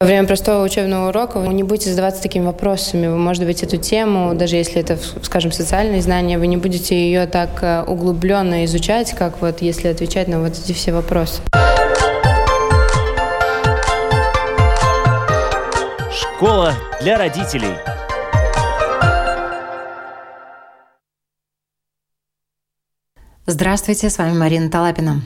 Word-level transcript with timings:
Во 0.00 0.06
время 0.06 0.28
простого 0.28 0.62
учебного 0.64 1.08
урока 1.08 1.40
вы 1.40 1.52
не 1.52 1.64
будете 1.64 1.90
задаваться 1.90 2.22
такими 2.22 2.44
вопросами. 2.44 3.08
Вы, 3.08 3.16
может 3.16 3.44
быть, 3.44 3.64
эту 3.64 3.78
тему, 3.78 4.32
даже 4.32 4.54
если 4.54 4.80
это, 4.80 4.96
скажем, 5.22 5.50
социальные 5.50 6.02
знания, 6.02 6.38
вы 6.38 6.46
не 6.46 6.56
будете 6.56 6.94
ее 6.94 7.26
так 7.26 7.48
э, 7.62 7.82
углубленно 7.82 8.64
изучать, 8.64 9.12
как 9.14 9.40
вот 9.40 9.60
если 9.60 9.88
отвечать 9.88 10.28
на 10.28 10.38
вот 10.38 10.52
эти 10.52 10.72
все 10.72 10.92
вопросы. 10.92 11.42
Школа 16.12 16.74
для 17.00 17.18
родителей. 17.18 17.74
Здравствуйте, 23.50 24.10
с 24.10 24.18
вами 24.18 24.36
Марина 24.36 24.68
Талапина. 24.68 25.22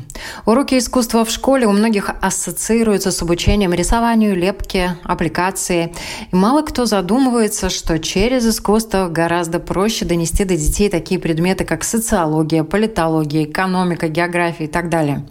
Уроки 0.46 0.78
искусства 0.78 1.24
в 1.24 1.30
школе 1.30 1.66
у 1.66 1.72
многих 1.72 2.08
ассоциируются 2.20 3.10
с 3.10 3.20
обучением 3.20 3.74
рисованию, 3.74 4.36
лепке, 4.36 4.96
аппликации. 5.02 5.92
И 6.30 6.36
мало 6.36 6.62
кто 6.62 6.86
задумывается, 6.86 7.68
что 7.68 7.98
через 7.98 8.46
искусство 8.46 9.08
гораздо 9.08 9.58
проще 9.58 10.04
донести 10.04 10.44
до 10.44 10.56
детей 10.56 10.88
такие 10.88 11.18
предметы, 11.18 11.64
как 11.64 11.82
социология, 11.82 12.62
политология, 12.62 13.42
экономика, 13.42 14.06
география 14.06 14.66
и 14.66 14.68
так 14.68 14.88
далее. 14.88 15.26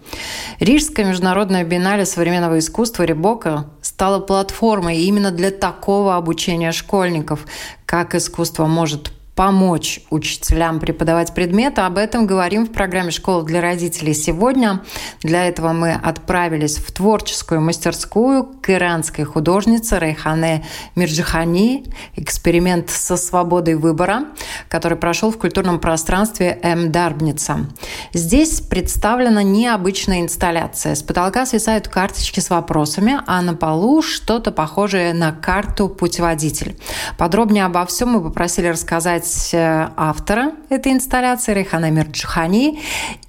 Рижская 0.60 1.06
международная 1.06 1.64
биеннале 1.64 2.06
современного 2.06 2.60
искусства 2.60 3.04
Рибока 3.04 3.70
стала 3.82 4.20
платформой 4.20 4.98
именно 5.04 5.32
для 5.32 5.52
такого 5.52 6.18
обучения 6.18 6.74
школьников, 6.74 7.48
как 7.86 8.16
искусство 8.16 8.66
может 8.66 9.14
помочь 9.36 10.02
учителям 10.10 10.80
преподавать 10.80 11.34
предметы. 11.34 11.82
Об 11.82 11.98
этом 11.98 12.28
говорим 12.28 12.66
в 12.66 12.72
программе 12.72 13.12
«Школа 13.12 13.44
для 13.44 13.62
родителей» 13.62 14.14
сегодня. 14.14 14.82
Для 15.22 15.48
этого 15.48 15.72
мы 15.74 15.94
отправились 15.94 16.78
в 16.78 16.92
творческую 16.92 17.62
мастерскую 17.62 18.44
к 18.44 18.70
иранской 18.70 19.24
художнице 19.24 20.00
Рейхане 20.00 20.66
Мирджихани 20.96 21.86
«Эксперимент 22.16 22.90
со 22.90 23.18
свободой 23.18 23.76
выбора», 23.76 24.26
который 24.68 24.98
прошел 24.98 25.32
в 25.32 25.38
культурном 25.38 25.80
пространстве 25.80 26.60
М. 26.62 26.92
Дарбница. 26.92 27.68
Здесь 28.14 28.62
представлена 28.62 29.44
необычная 29.44 30.22
инсталляция. 30.22 30.96
С 30.96 31.04
потолка 31.04 31.46
свисают 31.46 31.88
карточки 31.88 32.40
с 32.40 32.50
вопросами, 32.50 33.20
а 33.28 33.42
на 33.42 33.56
полу 33.56 34.02
что-то 34.02 34.52
похожее 34.52 35.14
на 35.14 35.32
карту 35.32 35.88
«Путеводитель». 35.88 36.78
Подробнее 37.18 37.66
обо 37.66 37.86
всем 37.86 38.10
мы 38.10 38.22
попросили 38.22 38.68
рассказать 38.68 39.21
представить 39.22 39.54
э, 39.54 39.90
автора 39.96 40.52
этой 40.70 40.92
инсталляции 40.92 41.54
Рейхана 41.54 41.92
Мирджихани 41.92 42.80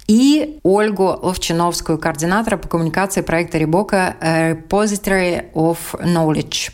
и 0.07 0.59
Ольгу 0.63 1.17
Ловчиновскую, 1.21 1.97
координатора 1.97 2.57
по 2.57 2.67
коммуникации 2.67 3.21
проекта 3.21 3.57
Рибока 3.57 4.15
Repository 4.21 5.51
of 5.53 5.77
Knowledge. 5.99 6.71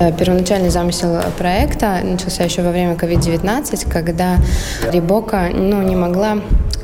Э, 0.00 0.12
первоначальный 0.12 0.70
замысел 0.70 1.20
проекта 1.38 2.00
начался 2.02 2.44
еще 2.44 2.62
во 2.62 2.70
время 2.70 2.94
COVID-19, 2.94 3.90
когда 3.90 4.36
Рибока 4.90 5.50
ну, 5.52 5.82
не 5.82 5.96
могла 5.96 6.38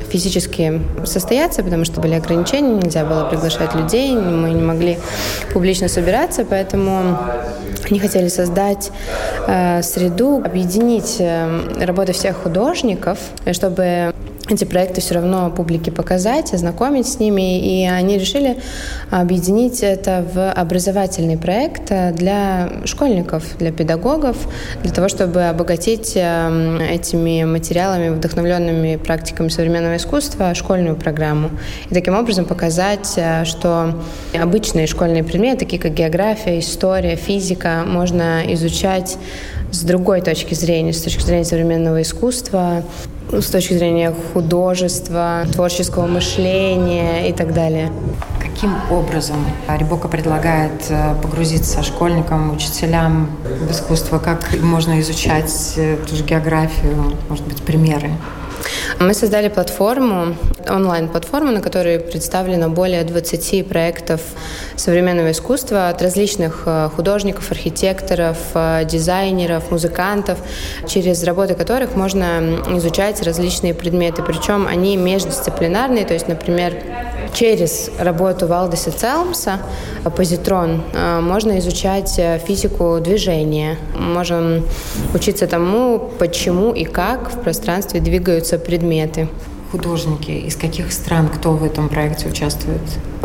физически 0.09 0.81
состояться, 1.05 1.63
потому 1.63 1.85
что 1.85 2.01
были 2.01 2.15
ограничения, 2.15 2.73
нельзя 2.73 3.05
было 3.05 3.25
приглашать 3.25 3.75
людей, 3.75 4.15
мы 4.15 4.49
не 4.51 4.61
могли 4.61 4.97
публично 5.53 5.87
собираться, 5.87 6.45
поэтому 6.45 7.17
они 7.89 7.99
хотели 7.99 8.27
создать 8.27 8.91
э, 9.47 9.81
среду, 9.81 10.41
объединить 10.43 11.17
э, 11.19 11.85
работы 11.85 12.13
всех 12.13 12.37
художников, 12.37 13.17
чтобы 13.51 14.13
эти 14.51 14.65
проекты 14.65 15.01
все 15.01 15.15
равно 15.15 15.49
публике 15.51 15.91
показать, 15.91 16.53
ознакомить 16.53 17.07
с 17.07 17.19
ними, 17.19 17.59
и 17.59 17.85
они 17.85 18.17
решили 18.17 18.57
объединить 19.11 19.83
это 19.83 20.25
в 20.33 20.51
образовательный 20.51 21.37
проект 21.37 21.91
для 22.13 22.69
школьников, 22.85 23.57
для 23.57 23.71
педагогов, 23.71 24.37
для 24.83 24.91
того, 24.91 25.07
чтобы 25.07 25.43
обогатить 25.43 26.13
эм, 26.15 26.79
этими 26.79 27.43
материалами, 27.43 28.09
вдохновленными 28.09 28.95
практиками 28.97 29.49
современного 29.49 29.97
искусства, 29.97 30.53
школьную 30.53 30.95
программу. 30.95 31.49
И 31.89 31.93
таким 31.93 32.15
образом 32.15 32.45
показать, 32.45 33.13
э, 33.17 33.45
что 33.45 33.95
обычные 34.33 34.87
школьные 34.87 35.23
предметы, 35.23 35.59
такие 35.59 35.81
как 35.81 35.93
география, 35.93 36.59
история, 36.59 37.15
физика, 37.15 37.83
можно 37.85 38.41
изучать 38.53 39.17
с 39.71 39.83
другой 39.83 40.21
точки 40.21 40.53
зрения, 40.53 40.93
с 40.93 41.01
точки 41.01 41.21
зрения 41.21 41.45
современного 41.45 42.01
искусства, 42.01 42.83
с 43.31 43.49
точки 43.49 43.73
зрения 43.73 44.13
художества, 44.33 45.45
творческого 45.53 46.07
мышления 46.07 47.29
и 47.29 47.33
так 47.33 47.53
далее. 47.53 47.91
Каким 48.41 48.75
образом 48.91 49.37
Рибока 49.67 50.07
предлагает 50.07 50.83
э, 50.89 51.15
погрузиться 51.21 51.83
школьникам, 51.83 52.53
учителям 52.53 53.29
в 53.43 53.71
искусство? 53.71 54.19
Как 54.19 54.53
можно 54.61 54.99
изучать 54.99 55.73
э, 55.77 55.97
ту 56.07 56.15
же 56.15 56.23
географию, 56.23 57.13
может 57.29 57.45
быть, 57.45 57.61
примеры? 57.61 58.11
Мы 58.99 59.13
создали 59.13 59.47
платформу, 59.47 60.35
онлайн-платформу, 60.69 61.51
на 61.51 61.61
которой 61.61 61.99
представлено 61.99 62.69
более 62.69 63.03
20 63.03 63.67
проектов 63.67 64.21
современного 64.75 65.31
искусства 65.31 65.89
от 65.89 66.01
различных 66.01 66.63
э, 66.65 66.89
художников, 66.95 67.51
архитекторов, 67.51 68.37
э, 68.53 68.85
дизайнеров, 68.85 69.71
музыкантов, 69.71 70.37
через 70.87 71.23
работы 71.23 71.55
которых 71.55 71.95
можно 71.95 72.59
изучать 72.77 73.21
различные 73.21 73.73
предметы. 73.73 74.23
Причем 74.23 74.67
они 74.67 74.97
междисциплинарные, 74.97 76.05
то 76.05 76.13
есть, 76.13 76.27
например, 76.27 76.73
через 77.33 77.91
работу 77.99 78.47
Валдеса 78.47 78.91
Целмса, 78.91 79.59
позитрон, 80.15 80.83
э, 80.93 81.19
можно 81.19 81.59
изучать 81.59 82.19
физику 82.47 82.99
движения. 82.99 83.77
Можем 83.95 84.65
учиться 85.13 85.47
тому, 85.47 86.11
почему 86.19 86.73
и 86.73 86.85
как 86.85 87.31
в 87.31 87.39
пространстве 87.41 87.99
двигаются 87.99 88.57
предметы 88.57 89.27
художники? 89.71 90.31
Из 90.31 90.55
каких 90.55 90.91
стран 90.91 91.29
кто 91.29 91.51
в 91.51 91.63
этом 91.63 91.89
проекте 91.89 92.27
участвует? 92.27 92.81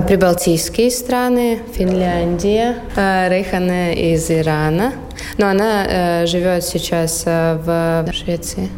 Прибалтийские 0.06 0.90
страны, 0.90 1.60
Финляндия, 1.74 2.76
э, 2.96 3.28
Рейхана 3.28 3.92
из 3.92 4.30
Ирана. 4.30 4.92
Но 5.38 5.48
она 5.48 5.84
э, 5.86 6.26
живет 6.26 6.64
сейчас 6.64 7.22
э, 7.26 8.04
в 8.06 8.12
Швеции. 8.12 8.68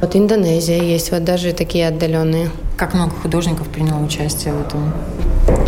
Вот 0.00 0.16
Индонезия 0.16 0.82
есть, 0.82 1.12
вот 1.12 1.24
даже 1.24 1.52
такие 1.52 1.88
отдаленные. 1.88 2.50
Как 2.76 2.94
много 2.94 3.12
художников 3.14 3.68
приняло 3.68 4.04
участие 4.04 4.52
в 4.52 4.60
этом? 4.60 4.92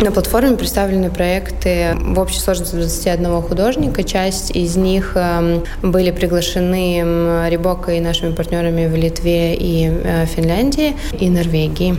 На 0.01 0.11
платформе 0.11 0.57
представлены 0.57 1.09
проекты 1.09 1.95
в 1.99 2.19
общей 2.19 2.39
сложности 2.39 2.75
21 2.75 3.41
художника. 3.41 4.03
Часть 4.03 4.51
из 4.51 4.75
них 4.75 5.13
эм, 5.15 5.63
были 5.81 6.11
приглашены 6.11 7.49
Рибока 7.49 7.93
и 7.93 7.99
нашими 8.01 8.33
партнерами 8.33 8.87
в 8.87 8.95
Литве 8.95 9.55
и 9.55 9.89
э, 9.89 10.25
Финляндии 10.25 10.95
и 11.17 11.29
Норвегии. 11.29 11.95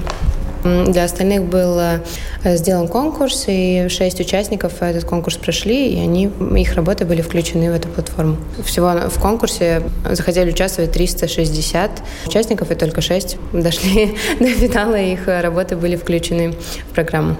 Для 0.62 1.04
остальных 1.04 1.44
был 1.44 1.78
э, 1.78 2.00
сделан 2.44 2.88
конкурс, 2.88 3.44
и 3.46 3.86
шесть 3.88 4.20
участников 4.20 4.82
этот 4.82 5.04
конкурс 5.04 5.36
прошли, 5.36 5.94
и 5.94 6.00
они, 6.00 6.30
их 6.56 6.74
работы 6.74 7.04
были 7.04 7.22
включены 7.22 7.70
в 7.70 7.74
эту 7.74 7.88
платформу. 7.88 8.36
Всего 8.64 8.92
в 9.08 9.20
конкурсе 9.20 9.82
захотели 10.10 10.50
участвовать 10.50 10.92
360 10.92 12.02
участников, 12.26 12.70
и 12.70 12.74
только 12.74 13.00
шесть 13.00 13.38
дошли 13.52 14.16
до 14.38 14.48
финала, 14.48 14.96
и 14.96 15.12
их 15.12 15.26
работы 15.26 15.76
были 15.76 15.96
включены 15.96 16.52
в 16.90 16.94
программу. 16.94 17.36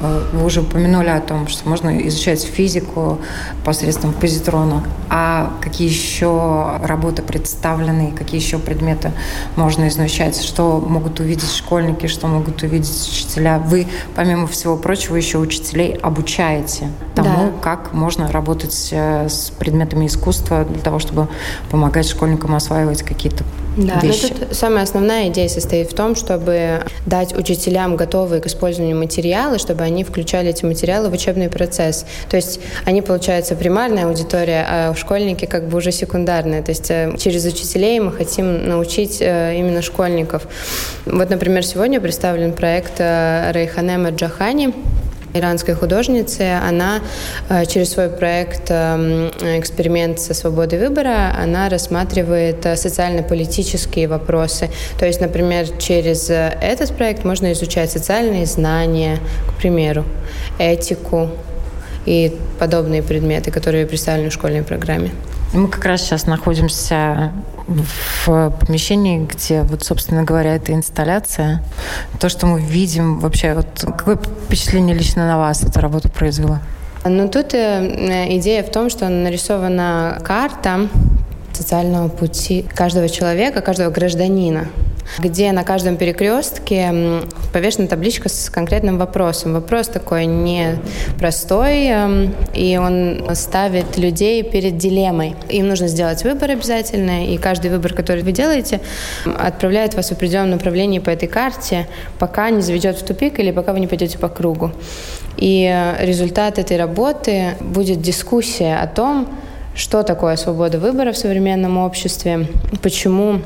Э, 0.00 0.24
вы 0.32 0.44
уже 0.44 0.60
упомянули 0.60 1.08
о 1.08 1.20
том, 1.20 1.48
что 1.48 1.68
можно 1.68 2.06
изучать 2.08 2.42
физику 2.42 3.18
посредством 3.64 4.12
позитрона. 4.12 4.84
А 5.08 5.52
какие 5.60 5.88
еще 5.88 6.78
работы 6.82 7.22
представлены, 7.22 8.12
какие 8.12 8.40
еще 8.40 8.58
предметы 8.58 9.12
можно 9.56 9.88
изучать? 9.88 10.42
Что 10.42 10.84
могут 10.86 11.20
увидеть 11.20 11.50
школьники, 11.50 12.06
что 12.06 12.26
могут 12.26 12.62
увидеть 12.62 13.08
учителя? 13.08 13.58
Вы, 13.58 13.86
помимо 14.14 14.46
всего 14.46 14.76
прочего, 14.76 15.16
еще 15.16 15.38
учителей 15.38 15.92
обучаете 16.02 16.88
тому, 17.14 17.52
да. 17.52 17.52
как 17.62 17.92
можно 17.92 18.30
работать 18.30 18.88
э, 18.92 19.28
с 19.28 19.50
предметами 19.50 20.06
искусства 20.06 20.64
для 20.64 20.82
того, 20.82 20.98
чтобы 20.98 21.28
помогать 21.70 22.08
школьникам 22.08 22.54
осваивать 22.54 23.02
какие-то 23.02 23.44
да, 23.76 24.00
вещи. 24.00 24.32
Но 24.32 24.46
тут 24.46 24.56
самая 24.56 24.84
основная 24.84 25.28
идея 25.28 25.48
состоит 25.48 25.90
в 25.90 25.94
том, 25.94 26.16
чтобы 26.16 26.84
дать 27.04 27.36
учителям 27.36 27.96
готовые 27.96 28.40
к 28.40 28.46
использованию 28.46 28.98
материалы, 28.98 29.58
чтобы 29.58 29.82
они 29.86 30.04
включали 30.04 30.50
эти 30.50 30.64
материалы 30.64 31.08
в 31.08 31.12
учебный 31.12 31.48
процесс. 31.48 32.04
То 32.28 32.36
есть 32.36 32.60
они, 32.84 33.02
получается, 33.02 33.54
примарная 33.54 34.06
аудитория, 34.06 34.66
а 34.68 34.94
школьники 34.94 35.46
как 35.46 35.68
бы 35.68 35.78
уже 35.78 35.92
секундарная. 35.92 36.62
То 36.62 36.70
есть 36.70 36.90
э, 36.90 37.14
через 37.18 37.44
учителей 37.44 37.98
мы 38.00 38.12
хотим 38.12 38.68
научить 38.68 39.18
э, 39.20 39.56
именно 39.58 39.82
школьников. 39.82 40.46
Вот, 41.06 41.30
например, 41.30 41.64
сегодня 41.64 42.00
представлен 42.00 42.52
проект 42.52 42.94
э, 42.98 43.50
Рейханема 43.52 44.10
Джахани, 44.10 44.74
иранской 45.38 45.74
художницы, 45.74 46.58
она 46.62 47.00
э, 47.48 47.64
через 47.66 47.90
свой 47.90 48.08
проект 48.08 48.70
эм, 48.70 49.30
«Эксперимент 49.58 50.20
со 50.20 50.34
свободой 50.34 50.78
выбора» 50.78 51.34
она 51.38 51.68
рассматривает 51.68 52.64
э, 52.66 52.76
социально-политические 52.76 54.08
вопросы. 54.08 54.70
То 54.98 55.06
есть, 55.06 55.20
например, 55.20 55.66
через 55.78 56.30
э, 56.30 56.56
этот 56.60 56.94
проект 56.96 57.24
можно 57.24 57.52
изучать 57.52 57.90
социальные 57.90 58.46
знания, 58.46 59.18
к 59.48 59.58
примеру, 59.58 60.04
этику, 60.58 61.30
и 62.06 62.32
подобные 62.58 63.02
предметы, 63.02 63.50
которые 63.50 63.84
представлены 63.86 64.30
в 64.30 64.32
школьной 64.32 64.62
программе. 64.62 65.10
Мы 65.52 65.68
как 65.68 65.84
раз 65.84 66.02
сейчас 66.02 66.26
находимся 66.26 67.32
в 67.66 68.50
помещении, 68.60 69.18
где, 69.18 69.62
вот, 69.62 69.82
собственно 69.82 70.22
говоря, 70.22 70.54
эта 70.54 70.72
инсталляция. 70.72 71.62
То, 72.20 72.28
что 72.28 72.46
мы 72.46 72.60
видим 72.60 73.18
вообще, 73.18 73.54
вот, 73.54 73.66
какое 73.96 74.16
впечатление 74.16 74.94
лично 74.94 75.26
на 75.26 75.38
вас 75.38 75.62
эта 75.62 75.80
работа 75.80 76.08
произвела? 76.08 76.60
Ну, 77.04 77.28
тут 77.28 77.54
э, 77.54 78.36
идея 78.38 78.62
в 78.62 78.70
том, 78.70 78.90
что 78.90 79.08
нарисована 79.08 80.20
карта 80.24 80.88
социального 81.52 82.08
пути 82.08 82.66
каждого 82.74 83.08
человека, 83.08 83.60
каждого 83.60 83.90
гражданина 83.90 84.68
где 85.18 85.52
на 85.52 85.64
каждом 85.64 85.96
перекрестке 85.96 87.22
повешена 87.52 87.86
табличка 87.86 88.28
с 88.28 88.50
конкретным 88.50 88.98
вопросом. 88.98 89.52
Вопрос 89.54 89.88
такой 89.88 90.26
непростой, 90.26 91.86
эм, 91.86 92.34
и 92.54 92.76
он 92.76 93.34
ставит 93.34 93.96
людей 93.96 94.42
перед 94.42 94.76
дилеммой. 94.76 95.36
Им 95.48 95.68
нужно 95.68 95.88
сделать 95.88 96.22
выбор 96.24 96.50
обязательно, 96.50 97.26
и 97.26 97.38
каждый 97.38 97.70
выбор, 97.70 97.94
который 97.94 98.22
вы 98.22 98.32
делаете, 98.32 98.80
отправляет 99.24 99.94
вас 99.94 100.08
в 100.08 100.12
определенном 100.12 100.50
направлении 100.52 100.98
по 100.98 101.10
этой 101.10 101.28
карте, 101.28 101.86
пока 102.18 102.50
не 102.50 102.60
заведет 102.60 102.96
в 102.96 103.04
тупик 103.04 103.38
или 103.38 103.50
пока 103.50 103.72
вы 103.72 103.80
не 103.80 103.86
пойдете 103.86 104.18
по 104.18 104.28
кругу. 104.28 104.72
И 105.36 105.94
результат 106.00 106.58
этой 106.58 106.76
работы 106.76 107.54
будет 107.60 108.00
дискуссия 108.00 108.76
о 108.76 108.86
том, 108.86 109.28
что 109.74 110.02
такое 110.02 110.36
свобода 110.36 110.78
выбора 110.78 111.12
в 111.12 111.18
современном 111.18 111.76
обществе, 111.76 112.48
почему 112.82 113.42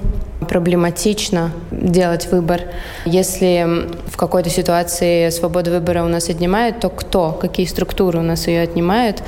проблематично 0.51 1.53
делать 1.71 2.27
выбор. 2.33 2.63
Если 3.07 3.87
в 4.09 4.17
какой-то 4.17 4.51
ситуации 4.51 5.31
свободу 5.31 5.71
выбора 5.71 6.03
у 6.03 6.09
нас 6.09 6.29
отнимают, 6.29 6.81
то 6.81 6.89
кто, 6.91 7.31
какие 7.31 7.67
структуры 7.67 8.19
у 8.19 8.23
нас 8.23 8.49
ее 8.49 8.63
отнимают 8.63 9.23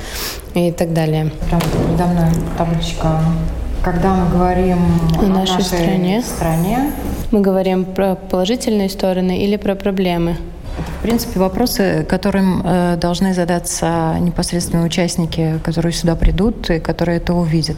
и 0.53 0.73
так 0.73 0.91
далее. 0.91 1.31
Прямо 1.47 1.61
передо 1.61 2.05
мной 2.07 2.29
табличка 2.57 3.21
когда 3.83 4.13
мы 4.13 4.29
говорим 4.29 4.77
о, 5.17 5.23
о 5.23 5.27
нашей, 5.27 5.55
нашей 5.57 5.63
стране, 5.65 6.21
стране, 6.21 6.91
мы 7.31 7.41
говорим 7.41 7.83
про 7.83 8.15
положительные 8.15 8.89
стороны 8.89 9.43
или 9.43 9.57
про 9.57 9.75
проблемы. 9.75 10.37
В 10.77 11.01
принципе, 11.03 11.39
вопросы, 11.39 12.05
которым 12.07 12.61
э, 12.63 12.95
должны 12.97 13.33
задаться 13.33 14.15
непосредственно 14.19 14.83
участники, 14.83 15.59
которые 15.63 15.91
сюда 15.91 16.15
придут 16.15 16.69
и 16.69 16.79
которые 16.79 17.17
это 17.17 17.33
увидят. 17.33 17.77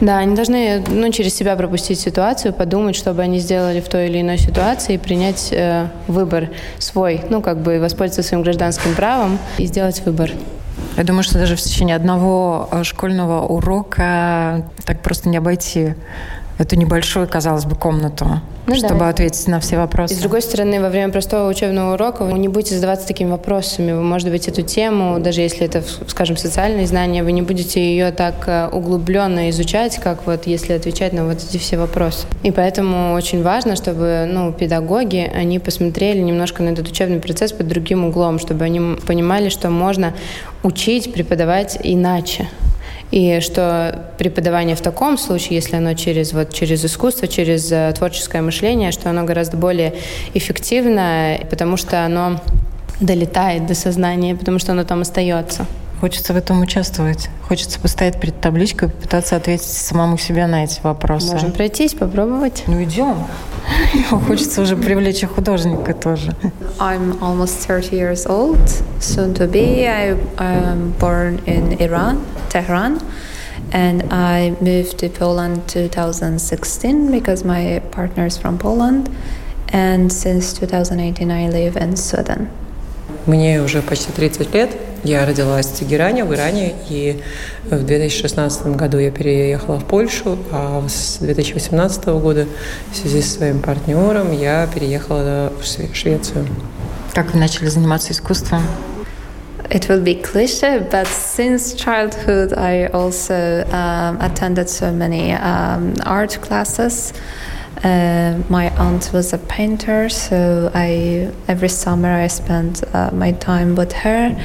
Да, 0.00 0.18
они 0.18 0.34
должны 0.34 0.82
ну, 0.88 1.10
через 1.10 1.34
себя 1.34 1.56
пропустить 1.56 1.98
ситуацию, 2.00 2.54
подумать, 2.54 2.96
что 2.96 3.12
бы 3.12 3.22
они 3.22 3.38
сделали 3.38 3.80
в 3.80 3.88
той 3.88 4.08
или 4.08 4.20
иной 4.20 4.38
ситуации, 4.38 4.94
и 4.94 4.98
принять 4.98 5.48
э, 5.52 5.88
выбор 6.06 6.50
свой, 6.78 7.22
ну, 7.28 7.42
как 7.42 7.58
бы 7.58 7.80
воспользоваться 7.80 8.22
своим 8.28 8.42
гражданским 8.42 8.94
правом 8.94 9.38
и 9.58 9.66
сделать 9.66 10.00
выбор. 10.06 10.30
Я 10.96 11.04
думаю, 11.04 11.22
что 11.22 11.38
даже 11.38 11.56
в 11.56 11.60
течение 11.60 11.96
одного 11.96 12.68
э, 12.70 12.84
школьного 12.84 13.46
урока 13.46 14.64
так 14.84 15.00
просто 15.00 15.28
не 15.28 15.36
обойти 15.36 15.94
эту 16.62 16.76
небольшую, 16.76 17.28
казалось 17.28 17.64
бы, 17.64 17.76
комнату, 17.76 18.40
ну, 18.66 18.74
чтобы 18.76 19.00
да. 19.00 19.08
ответить 19.08 19.46
на 19.48 19.60
все 19.60 19.76
вопросы. 19.76 20.14
И 20.14 20.16
с 20.16 20.20
другой 20.20 20.42
стороны, 20.42 20.80
во 20.80 20.88
время 20.88 21.12
простого 21.12 21.48
учебного 21.48 21.94
урока 21.94 22.24
вы 22.24 22.38
не 22.38 22.48
будете 22.48 22.76
задаваться 22.76 23.06
такими 23.06 23.30
вопросами. 23.30 23.92
Вы, 23.92 24.02
может 24.02 24.30
быть, 24.30 24.48
эту 24.48 24.62
тему, 24.62 25.18
даже 25.18 25.40
если 25.40 25.66
это, 25.66 25.82
скажем, 26.06 26.36
социальные 26.36 26.86
знания, 26.86 27.22
вы 27.22 27.32
не 27.32 27.42
будете 27.42 27.80
ее 27.80 28.12
так 28.12 28.44
э, 28.46 28.68
углубленно 28.68 29.50
изучать, 29.50 29.98
как 29.98 30.26
вот 30.26 30.46
если 30.46 30.72
отвечать 30.74 31.12
на 31.12 31.24
вот 31.26 31.38
эти 31.38 31.58
все 31.58 31.76
вопросы. 31.76 32.26
И 32.42 32.50
поэтому 32.50 33.14
очень 33.14 33.42
важно, 33.42 33.76
чтобы 33.76 34.28
ну, 34.30 34.52
педагоги, 34.52 35.30
они 35.34 35.58
посмотрели 35.58 36.20
немножко 36.20 36.62
на 36.62 36.70
этот 36.70 36.88
учебный 36.88 37.20
процесс 37.20 37.52
под 37.52 37.68
другим 37.68 38.04
углом, 38.04 38.38
чтобы 38.38 38.64
они 38.64 38.96
понимали, 39.06 39.48
что 39.48 39.70
можно 39.70 40.14
учить, 40.62 41.12
преподавать 41.12 41.78
иначе. 41.82 42.48
И 43.12 43.40
что 43.40 44.06
преподавание 44.16 44.74
в 44.74 44.80
таком 44.80 45.18
случае, 45.18 45.56
если 45.56 45.76
оно 45.76 45.92
через, 45.92 46.32
вот, 46.32 46.52
через 46.52 46.82
искусство, 46.82 47.28
через 47.28 47.70
э, 47.70 47.92
творческое 47.94 48.40
мышление, 48.40 48.90
что 48.90 49.10
оно 49.10 49.24
гораздо 49.24 49.58
более 49.58 49.92
эффективно, 50.32 51.38
потому 51.50 51.76
что 51.76 52.06
оно 52.06 52.40
долетает 53.00 53.66
до 53.66 53.74
сознания, 53.74 54.34
потому 54.34 54.58
что 54.58 54.72
оно 54.72 54.84
там 54.84 55.02
остается. 55.02 55.66
Хочется 56.02 56.32
в 56.32 56.36
этом 56.36 56.60
участвовать. 56.60 57.28
Хочется 57.46 57.78
постоять 57.78 58.18
перед 58.18 58.40
табличкой 58.40 58.88
и 58.88 58.90
попытаться 58.90 59.36
ответить 59.36 59.68
самому 59.68 60.18
себе 60.18 60.48
на 60.48 60.64
эти 60.64 60.80
вопросы. 60.82 61.32
Можем 61.32 61.52
пройтись, 61.52 61.94
попробовать. 61.94 62.64
Ну, 62.66 62.82
идем. 62.82 63.18
Хочется 64.26 64.62
уже 64.62 64.76
привлечь 64.76 65.22
и 65.22 65.26
художника 65.26 65.94
тоже. 65.94 66.34
I'm 66.80 67.16
almost 67.20 67.64
30 67.68 67.92
years 67.92 68.26
old, 68.26 68.58
soon 68.98 69.32
to 69.34 69.48
be. 69.48 69.86
I 69.86 70.16
am 70.38 70.92
born 70.98 71.40
in 71.46 71.80
Iran, 71.80 72.18
Tehran. 72.50 73.00
And 73.70 74.02
I 74.10 74.56
moved 74.60 74.98
to 74.98 75.08
Poland 75.08 75.68
2016 75.68 77.12
because 77.12 77.44
my 77.44 77.80
partner 77.92 78.26
is 78.26 78.36
from 78.36 78.58
Poland. 78.58 79.08
And 79.72 80.10
since 80.12 80.52
2018 80.58 81.30
I 81.30 81.48
live 81.48 81.76
in 81.76 81.96
Sweden. 81.96 82.48
Мне 83.26 83.62
уже 83.62 83.82
почти 83.82 84.10
30 84.10 84.52
лет. 84.52 84.70
Я 85.04 85.26
родилась 85.26 85.66
в 85.66 85.78
Тегеране, 85.78 86.24
в 86.24 86.32
Иране, 86.32 86.74
и 86.88 87.20
в 87.64 87.84
2016 87.84 88.66
году 88.76 88.98
я 88.98 89.10
переехала 89.10 89.80
в 89.80 89.84
Польшу, 89.84 90.38
а 90.52 90.80
с 90.88 91.18
2018 91.18 92.06
года 92.20 92.46
в 92.92 92.96
связи 92.96 93.20
со 93.20 93.38
своим 93.38 93.60
партнером 93.60 94.30
я 94.30 94.68
переехала 94.72 95.52
в 95.60 95.96
Швецию. 95.96 96.46
Как 97.14 97.34
вы 97.34 97.40
начали 97.40 97.66
заниматься 97.66 98.12
искусством? 98.12 98.62
It 99.70 99.88
will 99.88 100.04
be 100.04 100.22
cliche, 100.22 100.86
but 100.90 101.08
since 101.08 101.74
childhood, 101.74 102.52
I 102.52 102.86
also 102.92 103.64
um, 103.72 104.20
attended 104.20 104.68
so 104.68 104.92
many 104.92 105.32
um, 105.32 105.94
art 106.04 106.38
classes. 106.42 107.12
Uh, 107.82 108.38
my 108.48 108.70
aunt 108.76 109.10
was 109.12 109.32
a 109.32 109.38
painter, 109.38 110.08
so 110.08 110.70
I 110.74 111.30
every 111.48 111.70
summer 111.70 112.12
I 112.12 112.28
spent 112.28 112.84
uh, 112.92 113.10
my 113.12 113.32
time 113.32 113.74
with 113.74 113.92
her. 113.92 114.36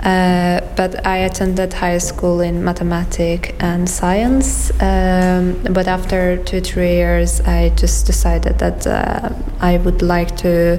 Uh, 0.00 0.60
but 0.76 1.04
I 1.06 1.18
attended 1.18 1.72
high 1.72 1.98
school 1.98 2.40
in 2.40 2.62
mathematics 2.62 3.50
and 3.58 3.88
science. 3.88 4.70
Um, 4.80 5.60
but 5.70 5.88
after 5.88 6.36
two, 6.44 6.60
three 6.60 6.94
years, 6.94 7.40
I 7.40 7.70
just 7.70 8.06
decided 8.06 8.58
that 8.60 8.86
uh, 8.86 9.30
I 9.60 9.78
would 9.78 10.02
like 10.02 10.36
to 10.38 10.78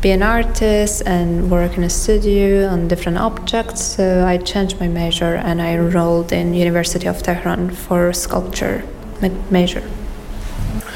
be 0.00 0.10
an 0.10 0.22
artist 0.22 1.02
and 1.06 1.50
work 1.50 1.76
in 1.76 1.84
a 1.84 1.90
studio 1.90 2.66
on 2.66 2.88
different 2.88 3.18
objects. 3.18 3.82
So 3.82 4.24
I 4.26 4.38
changed 4.38 4.80
my 4.80 4.88
major 4.88 5.36
and 5.36 5.60
I 5.60 5.74
enrolled 5.74 6.32
in 6.32 6.54
University 6.54 7.06
of 7.06 7.22
Tehran 7.22 7.70
for 7.70 8.12
sculpture 8.12 8.82
major. 9.50 9.82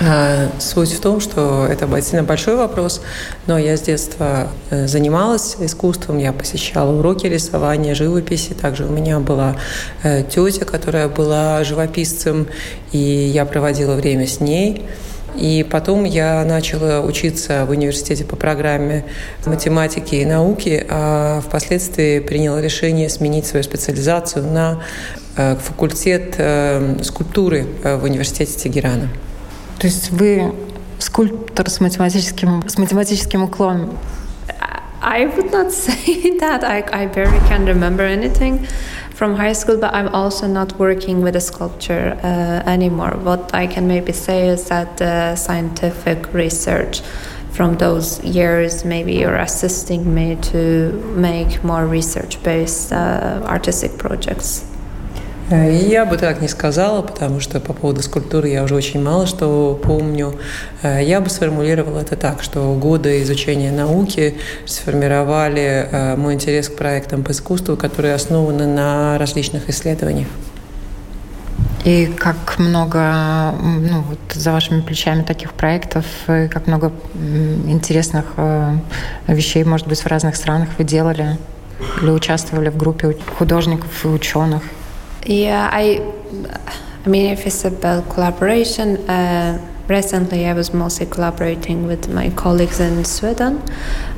А, 0.01 0.51
суть 0.59 0.93
в 0.93 1.01
том, 1.01 1.21
что 1.21 1.67
это 1.67 1.89
сильно 2.03 2.25
большой 2.25 2.57
вопрос, 2.57 3.01
но 3.47 3.59
я 3.59 3.77
с 3.77 3.83
детства 3.83 4.49
э, 4.71 4.87
занималась 4.87 5.57
искусством, 5.61 6.19
я 6.19 6.33
посещала 6.33 6.93
уроки 6.93 7.27
рисования, 7.27 7.95
живописи. 7.95 8.55
Также 8.55 8.85
у 8.87 8.91
меня 8.91 9.21
была 9.21 9.57
э, 10.03 10.23
тетя, 10.23 10.65
которая 10.65 11.09
была 11.09 11.63
живописцем, 11.65 12.49
и 12.93 12.99
я 12.99 13.45
проводила 13.45 13.95
время 13.95 14.27
с 14.27 14.41
ней. 14.41 14.85
И 15.37 15.67
потом 15.69 16.05
я 16.05 16.45
начала 16.45 17.01
учиться 17.01 17.65
в 17.67 17.71
университете 17.71 18.25
по 18.25 18.37
программе 18.37 19.05
математики 19.47 20.17
и 20.17 20.25
науки, 20.25 20.87
а 20.89 21.41
впоследствии 21.41 22.21
приняла 22.21 22.61
решение 22.61 23.09
сменить 23.09 23.47
свою 23.47 23.65
специализацию 23.65 24.45
на 24.45 24.83
э, 25.37 25.57
факультет 25.57 26.35
скульптуры 27.05 27.67
в 27.83 28.05
университете 28.05 28.59
Тегерана. 28.59 29.09
То 29.80 29.88
есть 29.88 30.12
вы 30.12 30.54
скульптор 31.00 31.70
с 31.70 31.80
математическим, 31.80 32.68
с 32.68 32.78
математическим 32.78 33.44
уклоном? 33.44 33.98
I 35.02 35.26
would 35.26 35.52
not 35.52 35.72
say 35.72 36.38
that. 36.40 36.64
I, 36.64 36.84
I 36.92 37.06
barely 37.08 37.40
can 37.48 37.66
remember 37.66 38.04
anything 38.04 38.68
from 39.14 39.36
high 39.36 39.54
school, 39.54 39.78
but 39.78 39.94
I'm 39.94 40.10
also 40.10 40.46
not 40.48 40.78
working 40.78 41.22
with 41.22 41.36
a 41.36 41.42
sculpture 41.42 42.20
uh, 42.22 42.70
anymore. 42.70 43.12
What 43.12 43.54
I 43.54 43.68
can 43.68 43.88
maybe 43.88 44.12
say 44.12 44.50
is 44.50 44.68
that 44.68 44.98
the 44.98 45.36
scientific 45.36 46.34
research 46.34 47.02
from 47.52 47.78
those 47.78 48.24
years 48.24 48.86
maybe 48.86 49.14
you're 49.14 49.36
assisting 49.36 50.14
me 50.14 50.36
to 50.36 50.92
make 51.16 51.64
more 51.64 51.86
research 51.86 52.42
based 52.44 52.94
uh, 52.94 53.42
artistic 53.46 53.98
projects. 53.98 54.66
Э, 55.51 55.71
я 55.71 56.07
бы 56.07 56.17
так 56.17 56.41
не 56.41 56.49
сказала, 56.49 57.03
потому 57.03 57.41
что 57.41 57.61
по 57.61 57.73
поводу 57.73 58.03
скульптуры 58.03 58.49
я 58.49 58.63
уже 58.63 58.75
очень 58.75 59.03
мало 59.03 59.27
что 59.27 59.79
помню. 59.83 60.35
Э, 60.83 61.03
я 61.03 61.21
бы 61.21 61.29
сформулировала 61.29 62.01
это 62.01 62.17
так, 62.17 62.43
что 62.43 62.75
годы 62.75 63.23
изучения 63.23 63.71
науки 63.71 64.37
сформировали 64.67 65.89
э, 65.91 66.17
мой 66.17 66.35
интерес 66.35 66.69
к 66.69 66.77
проектам 66.77 67.23
по 67.23 67.33
искусству, 67.33 67.77
которые 67.77 68.15
основаны 68.15 68.67
на 68.67 69.19
различных 69.19 69.69
исследованиях. 69.69 70.29
И 71.85 72.07
как 72.07 72.59
много 72.59 73.55
ну, 73.61 74.01
вот 74.09 74.19
за 74.33 74.53
вашими 74.53 74.81
плечами 74.81 75.23
таких 75.23 75.53
проектов, 75.53 76.07
и 76.29 76.49
как 76.49 76.67
много 76.67 76.93
интересных 77.69 78.25
вещей, 79.29 79.65
может 79.65 79.87
быть, 79.87 80.01
в 80.01 80.07
разных 80.07 80.35
странах 80.37 80.71
вы 80.79 80.85
делали? 80.85 81.37
Или 82.01 82.09
участвовали 82.09 82.71
в 82.71 82.79
группе 82.79 83.15
художников 83.37 84.03
и 84.07 84.09
ученых? 84.09 84.63
Yeah, 85.27 85.71
I, 85.73 86.03
I 87.05 87.09
mean, 87.09 87.31
if 87.31 87.47
it's 87.47 87.65
about 87.65 88.11
collaboration, 88.11 89.09
uh, 89.09 89.59
recently 89.89 90.45
I 90.45 90.53
was 90.53 90.75
mostly 90.75 91.07
collaborating 91.07 91.87
with 91.87 92.13
my 92.13 92.29
colleagues 92.31 92.79
in 92.79 93.05
Sweden 93.07 93.63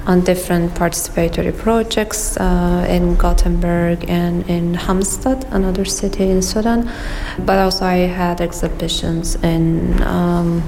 on 0.07 0.23
different 0.23 0.75
participatory 0.75 1.57
projects 1.57 2.37
uh, 2.39 2.87
in 2.89 3.15
Gothenburg 3.15 4.05
and 4.09 4.51
in 4.51 4.75
Halmstad, 4.75 5.45
another 5.53 5.85
city 5.85 6.29
in 6.29 6.43
Sweden. 6.43 6.91
But 7.39 7.59
also 7.59 7.85
I 7.85 8.09
had 8.09 8.41
exhibitions 8.41 9.37
in 9.37 10.03
um, 10.03 10.63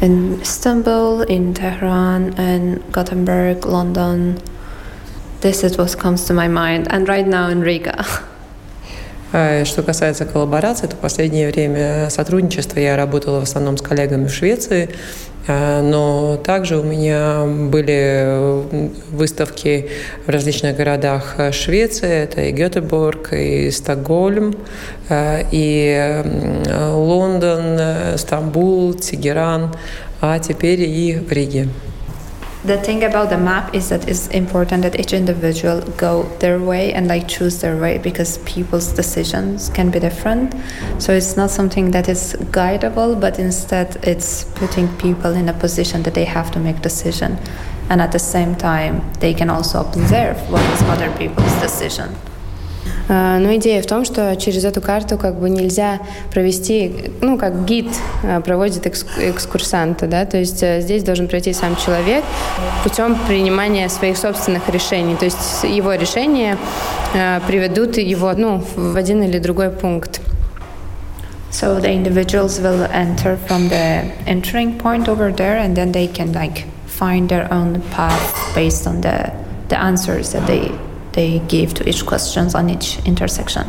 in 0.00 0.40
Istanbul, 0.40 1.22
in 1.22 1.52
Tehran, 1.52 2.34
and 2.38 2.80
Gothenburg, 2.92 3.66
London. 3.66 4.40
This 5.40 5.64
is 5.64 5.76
what 5.76 5.98
comes 5.98 6.26
to 6.26 6.32
my 6.32 6.46
mind, 6.46 6.86
and 6.90 7.08
right 7.08 7.26
now 7.26 7.48
in 7.48 7.60
Riga. 7.60 8.04
А, 9.36 9.64
что 9.64 9.82
касается 9.82 10.26
коллаборации, 10.26 10.86
то 10.86 10.94
в 10.94 11.00
последнее 11.00 11.50
время 11.50 12.08
сотрудничество 12.08 12.78
я 12.78 12.96
работала 12.96 13.40
в 13.40 13.42
основном 13.42 13.76
с 13.76 13.82
коллегами 13.82 14.28
в 14.28 14.32
Швеции, 14.32 14.90
а, 15.48 15.82
но 15.82 16.36
также 16.36 16.78
у 16.78 16.84
меня 16.84 17.44
были 17.44 18.62
выставки 19.10 19.88
в 20.24 20.28
различных 20.28 20.76
городах 20.76 21.34
Швеции, 21.50 22.08
это 22.08 22.42
и 22.42 22.52
Гетеборг, 22.52 23.32
и 23.32 23.72
Стокгольм, 23.72 24.54
а, 25.08 25.40
и 25.50 26.22
Лондон, 26.92 28.16
Стамбул, 28.16 28.94
Тегеран, 28.94 29.74
а 30.20 30.38
теперь 30.38 30.82
и 30.82 31.16
в 31.16 31.32
Риге. 31.32 31.66
The 32.64 32.78
thing 32.78 33.04
about 33.04 33.28
the 33.28 33.36
map 33.36 33.74
is 33.74 33.90
that 33.90 34.08
it's 34.08 34.28
important 34.28 34.82
that 34.82 34.98
each 34.98 35.12
individual 35.12 35.82
go 35.98 36.22
their 36.38 36.58
way 36.58 36.94
and 36.94 37.06
like 37.06 37.28
choose 37.28 37.60
their 37.60 37.76
way 37.76 37.98
because 37.98 38.38
people's 38.38 38.92
decisions 38.92 39.68
can 39.68 39.90
be 39.90 40.00
different. 40.00 40.54
So 40.98 41.12
it's 41.12 41.36
not 41.36 41.50
something 41.50 41.90
that 41.90 42.08
is 42.08 42.34
guidable 42.50 43.20
but 43.20 43.38
instead 43.38 43.96
it's 44.02 44.44
putting 44.54 44.88
people 44.96 45.32
in 45.32 45.48
a 45.50 45.52
position 45.52 46.02
that 46.04 46.14
they 46.14 46.24
have 46.24 46.50
to 46.52 46.58
make 46.58 46.80
decision. 46.80 47.38
And 47.90 48.00
at 48.00 48.12
the 48.12 48.18
same 48.18 48.54
time 48.54 49.12
they 49.20 49.34
can 49.34 49.50
also 49.50 49.80
observe 49.80 50.38
what 50.50 50.62
is 50.72 50.82
other 50.82 51.14
people's 51.18 51.54
decision 51.60 52.16
но 53.08 53.54
идея 53.56 53.82
в 53.82 53.86
том, 53.86 54.04
что 54.04 54.34
через 54.36 54.64
эту 54.64 54.80
карту 54.80 55.18
как 55.18 55.38
бы 55.38 55.50
нельзя 55.50 56.00
провести, 56.32 57.12
ну, 57.20 57.38
как 57.38 57.64
гид 57.64 57.88
а, 58.22 58.40
проводит 58.40 58.86
экскурсанта, 58.86 60.06
да, 60.06 60.24
то 60.24 60.38
есть 60.38 60.62
э, 60.62 60.80
здесь 60.80 61.02
должен 61.02 61.28
пройти 61.28 61.52
сам 61.52 61.76
человек 61.76 62.24
путем 62.82 63.16
принимания 63.26 63.88
своих 63.88 64.16
собственных 64.16 64.68
решений, 64.68 65.16
то 65.16 65.26
есть 65.26 65.64
его 65.64 65.92
решения 65.94 66.56
э, 67.14 67.40
приведут 67.46 67.98
его, 67.98 68.32
ну, 68.32 68.62
в 68.74 68.96
один 68.96 69.22
или 69.22 69.38
другой 69.38 69.70
пункт. 69.70 70.20
So 71.50 71.78
the 71.80 71.92
individuals 71.92 72.58
will 72.58 72.88
enter 72.92 73.38
from 73.46 73.68
the 73.68 74.10
entering 74.26 74.76
point 74.76 75.08
over 75.08 75.30
there, 75.30 75.58
and 75.58 75.76
then 75.76 75.92
they 75.92 76.08
can 76.08 76.32
like 76.32 76.64
find 76.88 77.28
their 77.28 77.46
own 77.52 77.80
path 77.92 78.54
based 78.56 78.88
on 78.88 79.02
the 79.02 79.32
the 79.68 79.78
answers 79.80 80.32
that 80.32 80.46
they 80.46 80.72
they 81.14 81.40
give 81.48 81.74
to 81.74 81.88
each 81.88 82.04
questions 82.04 82.54
on 82.54 82.68
each 82.68 82.98
intersection. 83.06 83.64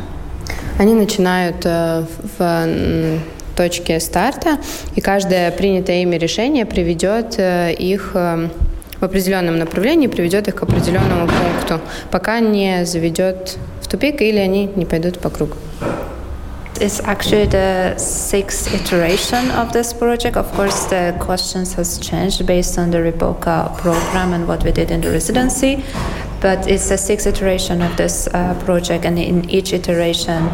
Они 0.77 0.93
начинают 0.93 1.65
э, 1.65 2.03
в 2.37 3.19
точке 3.55 3.99
старта, 3.99 4.57
и 4.95 5.01
каждое 5.01 5.51
принятое 5.51 6.01
ими 6.01 6.17
решение 6.17 6.65
приведет 6.65 7.35
э, 7.37 7.73
их 7.73 8.11
э, 8.13 8.49
в 8.99 9.03
определенном 9.03 9.57
направлении, 9.57 10.07
приведет 10.07 10.47
их 10.47 10.55
к 10.55 10.63
определенному 10.63 11.27
пункту, 11.27 11.79
пока 12.11 12.39
не 12.39 12.85
заведет 12.85 13.57
в 13.81 13.87
тупик 13.87 14.21
или 14.21 14.37
они 14.37 14.69
не 14.75 14.85
пойдут 14.85 15.19
по 15.19 15.29
кругу. 15.29 15.55
It's 16.81 16.99
actually 17.05 17.45
the 17.45 17.95
sixth 17.97 18.73
iteration 18.73 19.49
of 19.51 19.71
this 19.71 19.93
project. 19.93 20.35
Of 20.35 20.51
course, 20.57 20.87
the 20.87 21.15
questions 21.21 21.73
has 21.75 21.97
changed 21.99 22.45
based 22.45 22.77
on 22.77 22.91
the 22.91 22.97
Riboka 22.97 23.77
program 23.77 24.33
and 24.33 24.45
what 24.45 24.61
we 24.65 24.73
did 24.73 24.91
in 24.91 24.99
the 24.99 25.09
residency. 25.09 25.81
But 26.44 26.66
it's 26.66 26.88
the 26.88 26.97
sixth 26.97 27.26
iteration 27.26 27.82
of 27.82 27.97
this 27.97 28.28
uh, 28.28 28.54
project, 28.64 29.04
and 29.04 29.18
in 29.18 29.49
each 29.50 29.73
iteration, 29.73 30.49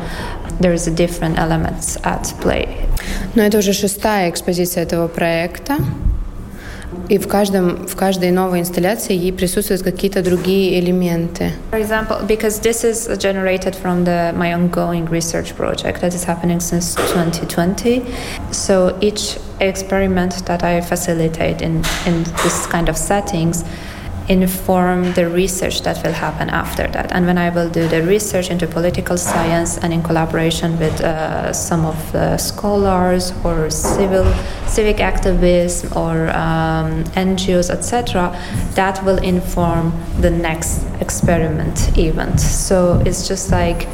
there 0.60 0.72
is 0.72 0.86
different 0.86 1.38
elements 1.38 1.96
at 2.02 2.34
play. 2.40 2.68
Но 3.34 3.42
это 3.42 3.58
уже 3.58 3.72
шестая 3.72 4.30
экспозиция 4.30 4.82
этого 4.82 5.08
проекта. 5.08 5.76
И 7.08 7.18
в, 7.18 7.28
каждом, 7.28 7.86
в 7.86 7.94
каждой 7.94 8.30
новой 8.30 8.60
инсталляции 8.60 9.14
ей 9.14 9.32
присутствуют 9.32 9.82
какие-то 9.82 10.22
другие 10.22 10.80
элементы. 10.80 11.52
For 11.70 11.80
example, 11.80 12.26
because 12.26 12.60
this 12.60 12.84
is 12.84 13.08
generated 13.18 13.76
from 13.76 14.04
the, 14.04 14.32
my 14.36 14.54
ongoing 14.54 15.06
research 15.06 15.54
project 15.56 16.00
that 16.00 16.14
is 16.14 16.24
happening 16.24 16.58
since 16.58 16.94
2020. 16.94 18.02
So 18.50 18.96
each 19.00 19.38
experiment 19.60 20.46
that 20.46 20.64
I 20.64 20.80
facilitate 20.80 21.62
in, 21.62 21.84
in 22.06 22.24
this 22.42 22.66
kind 22.66 22.88
of 22.88 22.96
settings 22.96 23.64
inform 24.29 25.13
the 25.13 25.27
research 25.29 25.81
that 25.81 26.03
will 26.03 26.13
happen 26.13 26.49
after 26.49 26.87
that. 26.87 27.11
And 27.11 27.25
when 27.25 27.37
I 27.37 27.49
will 27.49 27.69
do 27.69 27.87
the 27.87 28.03
research 28.03 28.49
into 28.49 28.67
political 28.67 29.17
science 29.17 29.77
and 29.77 29.93
in 29.93 30.03
collaboration 30.03 30.79
with 30.79 31.01
uh, 31.01 31.53
some 31.53 31.85
of 31.85 32.11
the 32.11 32.37
scholars 32.37 33.33
or 33.43 33.69
civil 33.69 34.25
civic 34.67 34.97
activists 34.97 35.83
or 35.95 36.29
um, 36.29 37.03
NGOs, 37.15 37.69
etc., 37.69 38.31
that 38.75 39.03
will 39.03 39.17
inform 39.17 39.91
the 40.19 40.29
next 40.29 40.83
experiment 41.01 41.97
event. 41.97 42.39
So 42.39 43.01
it's 43.05 43.27
just 43.27 43.51
like 43.51 43.87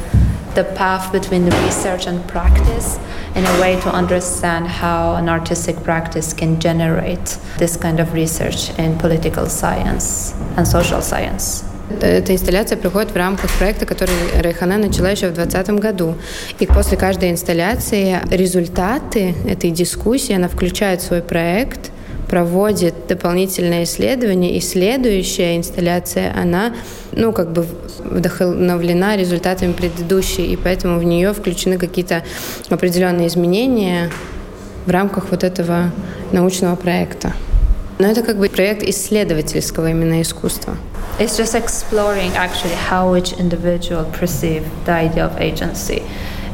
the 0.55 0.63
path 0.75 1.11
between 1.11 1.45
the 1.45 1.55
research 1.65 2.07
and 2.07 2.25
practice 2.27 2.99
in 3.35 3.45
a 3.45 3.61
way 3.61 3.79
to 3.81 3.89
understand 3.89 4.67
how 4.67 5.15
an 5.15 5.27
artistic 5.27 5.75
practice 5.83 6.33
can 6.33 6.59
generate 6.59 7.37
this 7.57 7.75
kind 7.77 7.99
of 7.99 8.13
research 8.13 8.77
in 8.77 8.97
political 8.97 9.47
science 9.47 10.33
and 10.57 10.67
social 10.67 11.01
science. 11.01 11.63
Эта 12.01 12.33
инсталляция 12.33 12.77
проходит 12.77 13.11
в 13.11 13.15
рамках 13.15 13.51
проекта, 13.57 13.85
который 13.85 14.15
Райхана 14.41 14.77
начала 14.77 15.09
еще 15.09 15.29
в 15.29 15.33
2020 15.33 15.79
году. 15.79 16.15
И 16.59 16.65
после 16.65 16.97
каждой 16.97 17.29
инсталляции 17.29 18.19
результаты 18.31 19.35
этой 19.45 19.69
дискуссии 19.69 20.33
она 20.33 20.47
включает 20.47 21.01
в 21.01 21.05
свой 21.05 21.21
проект – 21.21 21.96
проводит 22.28 23.06
дополнительное 23.08 23.84
исследование, 23.84 24.56
и 24.56 24.60
следующая 24.60 25.56
инсталляция, 25.56 26.34
она, 26.36 26.74
ну, 27.12 27.32
как 27.32 27.52
бы 27.52 27.66
вдохновлена 28.04 29.16
результатами 29.16 29.72
предыдущей, 29.72 30.52
и 30.52 30.56
поэтому 30.56 30.98
в 30.98 31.04
нее 31.04 31.32
включены 31.32 31.78
какие-то 31.78 32.22
определенные 32.68 33.28
изменения 33.28 34.10
в 34.86 34.90
рамках 34.90 35.30
вот 35.30 35.42
этого 35.44 35.90
научного 36.32 36.76
проекта. 36.76 37.32
Но 37.98 38.06
это 38.06 38.22
как 38.22 38.38
бы 38.38 38.48
проект 38.48 38.82
исследовательского 38.82 39.90
именно 39.90 40.22
искусства. 40.22 40.76
It's 41.18 41.36
just 41.36 41.54
exploring 41.54 42.30
actually 42.36 42.76
how 42.88 43.16
each 43.16 43.32
individual 43.40 44.04
perceive 44.20 44.62
the 44.86 44.92
idea 44.92 45.26
of 45.26 45.36
agency 45.40 46.02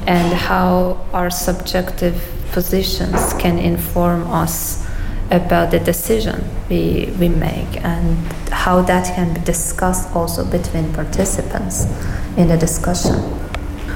and 0.06 0.32
how 0.32 0.96
our 1.12 1.30
subjective 1.30 2.14
positions 2.54 3.34
can 3.34 3.58
inform 3.58 4.26
us 4.32 4.78
about 5.30 5.70
the 5.70 5.80
decision 5.80 6.44
we, 6.68 7.12
we 7.18 7.28
make 7.28 7.82
and 7.82 8.16
how 8.50 8.82
that 8.82 9.14
can 9.14 9.32
be 9.34 9.40
discussed 9.40 10.14
also 10.14 10.44
between 10.44 10.92
participants 10.94 11.86
in 12.36 12.48
the 12.48 12.56
discussion. 12.56 13.14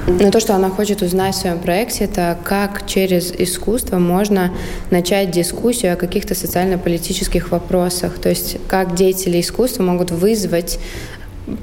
Но 0.07 0.31
то, 0.31 0.39
что 0.39 0.55
она 0.55 0.69
хочет 0.69 1.03
узнать 1.03 1.35
в 1.35 1.37
своем 1.37 1.59
проекте, 1.59 2.05
это 2.05 2.37
как 2.43 2.87
через 2.87 3.31
искусство 3.31 3.99
можно 3.99 4.51
начать 4.89 5.29
дискуссию 5.29 5.93
о 5.93 5.95
каких-то 5.97 6.33
социально-политических 6.33 7.51
вопросах. 7.51 8.17
То 8.17 8.29
есть 8.29 8.57
как 8.67 8.95
деятели 8.95 9.39
искусства 9.39 9.83
могут 9.83 10.09
вызвать 10.09 10.79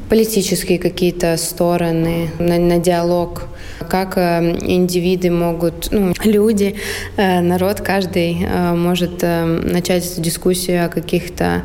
политические 0.08 0.78
какие-то 0.78 1.37
стороны, 1.37 2.30
на, 2.38 2.58
на 2.58 2.78
диалог, 2.78 3.49
как 3.88 4.16
э, 4.16 4.56
индивиды 4.61 5.30
могут, 5.30 5.88
ну, 5.90 6.12
люди, 6.25 6.76
э, 7.16 7.40
народ, 7.40 7.80
каждый 7.80 8.42
э, 8.42 8.75
может 8.75 9.23
начать 9.23 10.21
дискуссию 10.21 10.87
о 10.87 10.88
каких-то 10.88 11.62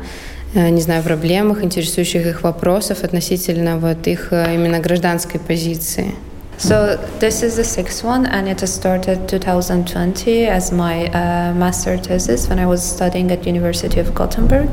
не 0.54 0.82
знаю, 0.82 1.02
проблемах, 1.02 1.64
интересующих 1.64 2.26
их 2.26 2.42
вопросов 2.42 3.04
относительно 3.04 3.78
вот 3.78 4.06
их 4.06 4.32
именно 4.32 4.80
гражданской 4.80 5.40
позиции. 5.40 6.14
So 6.58 7.00
this 7.18 7.42
is 7.42 7.56
the 7.56 7.64
sixth 7.64 8.04
one, 8.04 8.26
and 8.26 8.46
it 8.46 8.60
started 8.68 9.28
2020 9.28 10.46
as 10.46 10.70
my 10.70 11.06
uh, 11.06 11.54
master 11.54 11.96
thesis 11.96 12.48
when 12.48 12.58
I 12.58 12.66
was 12.66 12.84
studying 12.84 13.32
at 13.32 13.46
University 13.46 13.98
of 13.98 14.14
Gothenburg. 14.14 14.68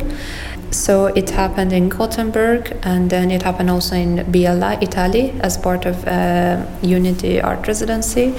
So 0.71 1.07
it 1.07 1.31
happened 1.31 1.73
in 1.73 1.89
Gothenburg, 1.89 2.77
and 2.83 3.09
then 3.09 3.31
it 3.31 3.41
happened 3.43 3.69
also 3.69 3.95
in 3.95 4.17
Biella, 4.31 4.81
Italy, 4.81 5.33
as 5.41 5.57
part 5.57 5.85
of 5.85 6.07
uh, 6.07 6.63
Unity 6.81 7.41
Art 7.41 7.67
Residency. 7.67 8.33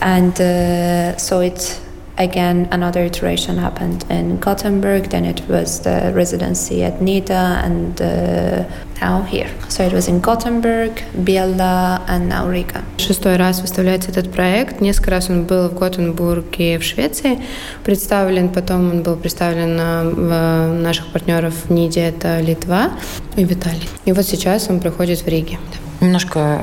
And 0.00 0.38
uh, 0.40 1.16
so 1.16 1.40
it 1.40 1.80
Again, 2.16 2.68
another 2.70 3.02
iteration 3.02 3.58
happened 3.58 4.04
in 4.08 4.38
Gothenburg, 4.38 5.10
then 5.10 5.24
it 5.24 5.42
was 5.48 5.80
the 5.80 6.12
residency 6.14 6.84
at 6.84 7.00
NIDA, 7.00 7.64
and 7.64 8.00
uh, 8.00 8.64
now 9.00 9.22
here. 9.22 9.50
So 9.68 9.82
it 9.82 9.92
was 9.92 10.06
in 10.06 10.20
Gothenburg, 10.20 11.02
Biella, 11.16 12.02
and 12.06 12.28
now 12.28 12.48
Riga. 12.48 12.84
Шестой 12.98 13.36
раз 13.36 13.60
выставляется 13.60 14.10
этот 14.10 14.30
проект. 14.32 14.80
Несколько 14.80 15.10
раз 15.10 15.28
он 15.28 15.42
был 15.42 15.68
в 15.68 15.74
Готенбурге 15.74 16.78
в 16.78 16.84
Швеции 16.84 17.40
представлен, 17.82 18.48
потом 18.48 18.90
он 18.92 19.02
был 19.02 19.16
представлен 19.16 19.76
в 20.14 20.82
наших 20.82 21.08
партнеров 21.08 21.54
в 21.64 21.72
НИДе, 21.72 22.00
это 22.10 22.40
Литва 22.40 22.92
и 23.36 23.42
Виталий. 23.42 23.88
И 24.04 24.12
вот 24.12 24.24
сейчас 24.24 24.70
он 24.70 24.78
проходит 24.78 25.20
в 25.20 25.26
Риге. 25.26 25.58
Немножко, 26.03 26.61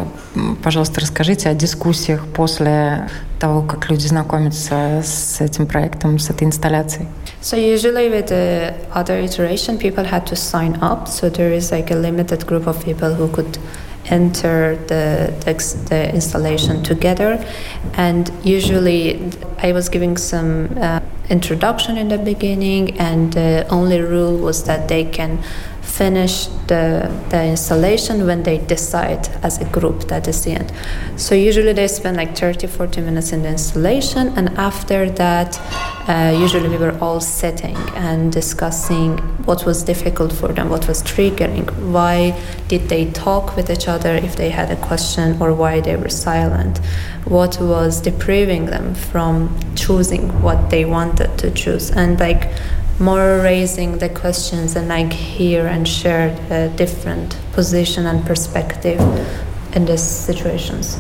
пожалуйста, 0.63 1.01
расскажите 1.01 1.51
о 1.51 1.55
дискуссиях 1.55 2.27
после 2.27 3.09
того, 3.39 3.61
как 3.63 3.91
люди 3.91 4.07
знакомятся 4.07 5.03
с 5.05 5.41
этим 5.41 5.67
проектом, 5.67 6.19
с 6.19 6.31
этой 6.31 6.45
инсталляцией. 6.45 7.07
So 7.43 7.57
usually 7.57 8.09
with 8.09 8.29
the 8.29 8.75
other 8.95 9.21
iteration, 9.21 9.79
people 9.79 10.05
had 10.05 10.25
to 10.27 10.35
sign 10.35 10.79
up. 10.81 11.07
So 11.07 11.29
there 11.29 11.53
is 11.53 11.71
like 11.71 11.91
a 11.91 11.97
limited 11.97 12.47
group 12.47 12.67
of 12.67 12.83
people 12.83 13.15
who 13.15 13.29
could 13.29 13.59
enter 14.09 14.77
the, 14.87 15.33
the, 15.45 15.53
the 15.89 16.15
installation 16.15 16.83
together. 16.83 17.45
And 17.97 18.31
usually 18.43 19.21
I 19.63 19.73
was 19.73 19.89
giving 19.89 20.17
some 20.17 20.71
uh, 20.79 21.01
introduction 21.29 21.97
in 21.97 22.09
the 22.09 22.19
beginning, 22.19 22.99
and 22.99 23.33
the 23.33 23.67
only 23.69 24.01
rule 24.01 24.39
was 24.39 24.65
that 24.65 24.89
they 24.89 25.05
can 25.05 25.39
finish 25.98 26.46
the, 26.68 27.12
the 27.30 27.44
installation 27.46 28.26
when 28.26 28.44
they 28.44 28.58
decide 28.60 29.28
as 29.44 29.60
a 29.60 29.66
group 29.66 30.08
that 30.08 30.28
is 30.28 30.44
the 30.46 30.52
end. 30.52 30.72
So 31.18 31.36
usually 31.36 31.74
they 31.74 31.88
spend 31.88 32.18
like 32.18 32.36
30, 32.36 32.68
40 32.68 33.02
minutes 33.02 33.34
in 33.34 33.44
the 33.44 33.50
installation, 33.50 34.30
and 34.38 34.50
after 34.58 35.10
that, 35.10 35.60
uh, 36.08 36.36
usually 36.38 36.70
we 36.70 36.78
were 36.78 36.98
all 37.02 37.20
sitting 37.20 37.76
and 37.96 38.32
discussing 38.32 39.18
what 39.46 39.66
was 39.66 39.84
difficult 39.84 40.32
for 40.32 40.48
them, 40.50 40.70
what 40.70 40.88
was 40.88 41.04
triggering, 41.04 41.70
why 41.92 42.40
did 42.68 42.88
they 42.88 43.12
talk 43.12 43.56
with 43.56 43.70
each 43.70 43.88
other 43.88 44.14
if 44.16 44.36
they 44.36 44.50
had 44.50 44.72
a 44.72 44.78
question, 44.78 45.42
or 45.42 45.54
why 45.54 45.82
they 45.82 45.96
were 45.98 46.10
silent, 46.10 46.78
what 47.26 47.60
was 47.60 48.02
depriving 48.02 48.66
them 48.66 48.96
from 48.96 49.36
choosing 49.76 50.42
what 50.42 50.70
they 50.70 50.86
wanted 50.86 51.38
to 51.38 51.52
choose, 51.52 51.92
and 51.92 52.20
like 52.20 52.50
more 53.02 53.42
raising 53.42 53.98
the 53.98 54.10
questions 54.10 54.76
and 54.76 54.88
like 54.88 55.12
hear 55.12 55.66
and 55.66 55.88
share 55.88 56.38
a 56.52 56.70
different 56.78 57.36
position 57.54 58.06
and 58.06 58.26
perspective 58.26 59.00
in 59.76 59.86
these 59.86 60.04
situations. 60.04 60.98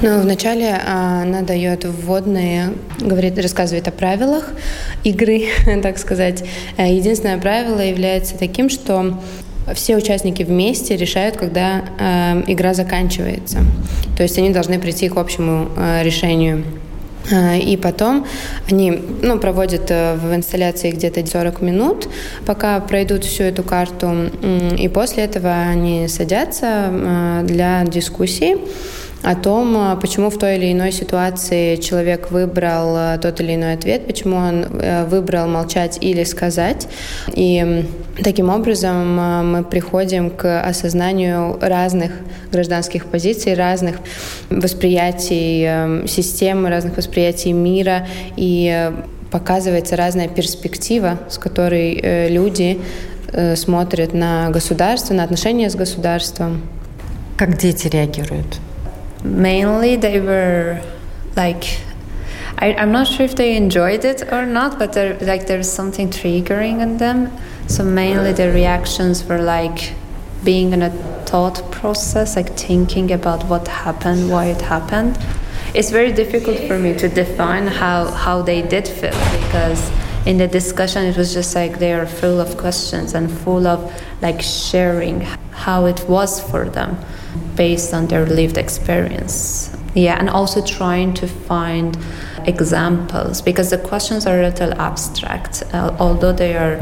Ну, 0.00 0.20
вначале 0.20 0.80
а, 0.86 1.22
она 1.22 1.42
дает 1.42 1.84
вводные, 1.84 2.74
говорит, 3.00 3.38
рассказывает 3.38 3.88
о 3.88 3.90
правилах 3.90 4.50
игры, 5.04 5.48
так 5.82 5.98
сказать. 5.98 6.44
Э, 6.76 6.92
единственное 6.94 7.38
правило 7.38 7.80
является 7.80 8.38
таким, 8.38 8.70
что 8.70 9.18
все 9.74 9.96
участники 9.96 10.44
вместе 10.44 10.96
решают, 10.96 11.36
когда 11.36 11.84
э, 11.98 12.44
игра 12.46 12.74
заканчивается. 12.74 13.58
То 14.16 14.22
есть 14.22 14.38
они 14.38 14.50
должны 14.50 14.78
прийти 14.78 15.08
к 15.08 15.16
общему 15.16 15.68
э, 15.76 16.02
решению 16.04 16.64
и 17.30 17.76
потом 17.76 18.26
они 18.70 19.02
ну, 19.22 19.38
проводят 19.38 19.90
э, 19.90 20.16
в 20.16 20.34
инсталляции 20.34 20.90
где-то 20.90 21.24
40 21.26 21.62
минут, 21.62 22.08
пока 22.46 22.80
пройдут 22.80 23.24
всю 23.24 23.44
эту 23.44 23.62
карту. 23.62 24.30
И 24.78 24.88
после 24.88 25.24
этого 25.24 25.52
они 25.52 26.08
садятся 26.08 26.88
э, 26.90 27.40
для 27.44 27.84
дискуссии 27.84 28.58
о 29.22 29.34
том, 29.34 29.76
э, 29.76 30.00
почему 30.00 30.30
в 30.30 30.38
той 30.38 30.56
или 30.56 30.72
иной 30.72 30.92
ситуации 30.92 31.76
человек 31.76 32.30
выбрал 32.30 33.18
тот 33.20 33.40
или 33.40 33.54
иной 33.54 33.74
ответ, 33.74 34.06
почему 34.06 34.36
он 34.36 34.66
выбрал 35.08 35.48
молчать 35.48 35.98
или 36.00 36.24
сказать. 36.24 36.88
И 37.34 37.84
таким 38.22 38.48
образом 38.48 39.16
мы 39.52 39.64
приходим 39.64 40.30
к 40.30 40.60
осознанию 40.62 41.58
разных 41.60 42.12
гражданских 42.52 43.06
позиций, 43.06 43.54
разных 43.54 43.96
восприятий 44.50 46.06
системы, 46.06 46.70
разных 46.70 46.96
восприятий 46.96 47.52
мира 47.52 48.06
и 48.36 48.92
показывается 49.30 49.96
разная 49.96 50.28
перспектива, 50.28 51.18
с 51.28 51.38
которой 51.38 52.28
люди 52.28 52.80
смотрят 53.56 54.14
на 54.14 54.50
государство, 54.50 55.14
на 55.14 55.24
отношения 55.24 55.68
с 55.68 55.74
государством. 55.74 56.62
Как 57.36 57.58
дети 57.58 57.88
реагируют? 57.88 58.58
Mainly 59.24 59.96
they 59.96 60.20
were 60.20 60.82
like 61.36 61.80
I, 62.60 62.74
I'm 62.74 62.90
not 62.90 63.06
sure 63.06 63.24
if 63.24 63.36
they 63.36 63.56
enjoyed 63.56 64.04
it 64.04 64.32
or 64.32 64.44
not, 64.44 64.78
but 64.80 64.96
like 65.22 65.46
there's 65.46 65.70
something 65.70 66.10
triggering 66.10 66.80
in 66.80 66.98
them. 66.98 67.30
So 67.68 67.84
mainly 67.84 68.32
the 68.32 68.50
reactions 68.52 69.24
were 69.24 69.40
like 69.40 69.94
being 70.42 70.72
in 70.72 70.82
a 70.82 70.90
thought 71.26 71.70
process, 71.70 72.34
like 72.34 72.56
thinking 72.56 73.12
about 73.12 73.44
what 73.44 73.68
happened, 73.68 74.30
why 74.30 74.46
it 74.46 74.60
happened. 74.60 75.18
It's 75.72 75.90
very 75.90 76.10
difficult 76.10 76.58
for 76.66 76.78
me 76.78 76.94
to 76.94 77.08
define 77.08 77.68
how, 77.68 78.10
how 78.10 78.42
they 78.42 78.62
did 78.62 78.88
feel 78.88 79.12
because 79.44 79.92
in 80.26 80.38
the 80.38 80.48
discussion 80.48 81.04
it 81.04 81.16
was 81.16 81.32
just 81.32 81.54
like 81.54 81.78
they 81.78 81.92
are 81.92 82.06
full 82.06 82.40
of 82.40 82.56
questions 82.56 83.14
and 83.14 83.30
full 83.30 83.66
of 83.66 83.80
like 84.20 84.42
sharing 84.42 85.20
how 85.52 85.84
it 85.84 86.04
was 86.08 86.40
for 86.50 86.68
them 86.68 86.98
based 87.56 87.94
on 87.94 88.06
their 88.06 88.26
lived 88.26 88.58
experience. 88.58 89.74
Yeah, 89.94 90.18
and 90.18 90.28
also 90.30 90.64
trying 90.64 91.14
to 91.14 91.26
find 91.26 91.96
examples 92.44 93.42
because 93.42 93.70
the 93.70 93.78
questions 93.78 94.26
are 94.26 94.40
a 94.40 94.42
little 94.42 94.72
abstract, 94.74 95.62
uh, 95.72 95.96
although 95.98 96.32
they 96.32 96.56
are 96.56 96.80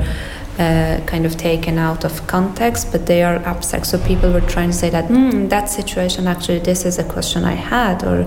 uh, 0.58 1.00
kind 1.06 1.26
of 1.26 1.36
taken 1.36 1.78
out 1.78 2.04
of 2.04 2.26
context, 2.26 2.92
but 2.92 3.06
they 3.06 3.22
are 3.22 3.36
abstract. 3.36 3.86
So 3.86 3.98
people 3.98 4.32
were 4.32 4.40
trying 4.40 4.70
to 4.70 4.76
say 4.76 4.90
that, 4.90 5.06
mm, 5.06 5.48
that 5.50 5.68
situation, 5.68 6.26
actually, 6.26 6.60
this 6.60 6.84
is 6.84 6.98
a 6.98 7.04
question 7.04 7.44
I 7.44 7.52
had, 7.52 8.04
or 8.04 8.26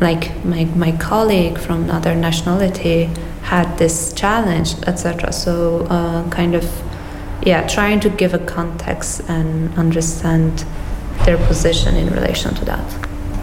like 0.00 0.44
my, 0.44 0.64
my 0.76 0.92
colleague 0.92 1.58
from 1.58 1.84
another 1.84 2.14
nationality 2.14 3.04
had 3.42 3.76
this 3.78 4.12
challenge, 4.14 4.74
etc. 4.86 5.32
So 5.32 5.86
uh, 5.90 6.28
kind 6.30 6.54
of, 6.54 6.64
yeah, 7.42 7.66
trying 7.66 8.00
to 8.00 8.10
give 8.10 8.34
a 8.34 8.38
context 8.38 9.22
and 9.28 9.76
understand 9.78 10.64
their 11.24 11.38
position 11.48 11.96
in 11.96 12.10
relation 12.12 12.54
to 12.54 12.64
that. 12.64 12.84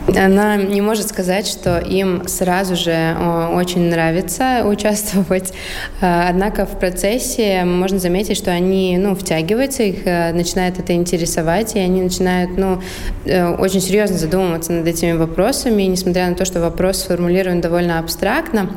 Она 0.08 0.58
не 0.58 0.82
может 0.82 1.08
сказать, 1.08 1.48
что 1.48 1.78
им 1.80 2.28
сразу 2.28 2.76
же 2.76 3.16
очень 3.54 3.90
нравится 3.90 4.64
участвовать. 4.66 5.54
А, 6.02 6.28
однако 6.30 6.66
в 6.66 6.80
процессе 6.80 7.64
можно 7.64 8.00
заметить, 8.00 8.38
что 8.38 8.52
они 8.52 8.98
ну, 8.98 9.16
втягиваются, 9.16 9.84
их 9.84 10.06
э, 10.06 10.34
начинает 10.34 10.80
это 10.80 10.94
интересовать, 10.94 11.76
и 11.76 11.80
они 11.80 12.02
начинают 12.02 12.58
ну, 12.58 12.82
э, 13.26 13.48
очень 13.56 13.80
серьезно 13.80 14.18
задумываться 14.18 14.74
над 14.74 14.88
этими 14.88 15.14
вопросами, 15.14 15.84
и 15.84 15.88
несмотря 15.88 16.28
на 16.30 16.36
то, 16.36 16.46
что 16.46 16.60
вопрос 16.60 16.98
сформулирован 16.98 17.62
довольно 17.62 18.00
абстрактно, 18.00 18.70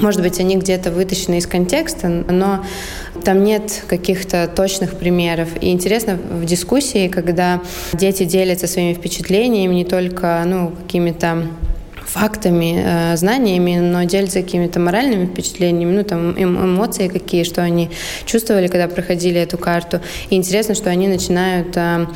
может 0.00 0.22
быть, 0.22 0.40
они 0.40 0.56
где-то 0.56 0.90
вытащены 0.90 1.38
из 1.38 1.46
контекста, 1.46 2.08
но 2.08 2.64
там 3.24 3.44
нет 3.44 3.84
каких-то 3.88 4.48
точных 4.48 4.98
примеров. 4.98 5.48
И 5.60 5.70
интересно 5.70 6.14
в 6.16 6.44
дискуссии, 6.44 7.08
когда 7.08 7.60
дети 7.92 8.24
делятся 8.24 8.66
своими 8.66 8.94
впечатлениями, 8.94 9.74
не 9.74 9.84
только 9.84 10.42
ну, 10.46 10.70
какими-то 10.70 11.46
фактами, 12.10 12.82
э, 12.84 13.16
знаниями, 13.16 13.78
но 13.78 14.02
делятся 14.04 14.42
какими-то 14.42 14.80
моральными 14.80 15.26
впечатлениями, 15.26 15.92
ну, 15.92 16.02
там, 16.02 16.30
эм, 16.36 16.56
эмоции 16.58 17.08
какие, 17.08 17.44
что 17.44 17.62
они 17.62 17.88
чувствовали, 18.26 18.66
когда 18.66 18.88
проходили 18.88 19.40
эту 19.40 19.58
карту. 19.58 20.00
И 20.30 20.34
интересно, 20.34 20.74
что 20.74 20.90
они 20.90 21.06
начинают 21.08 21.76
э, 21.76 22.06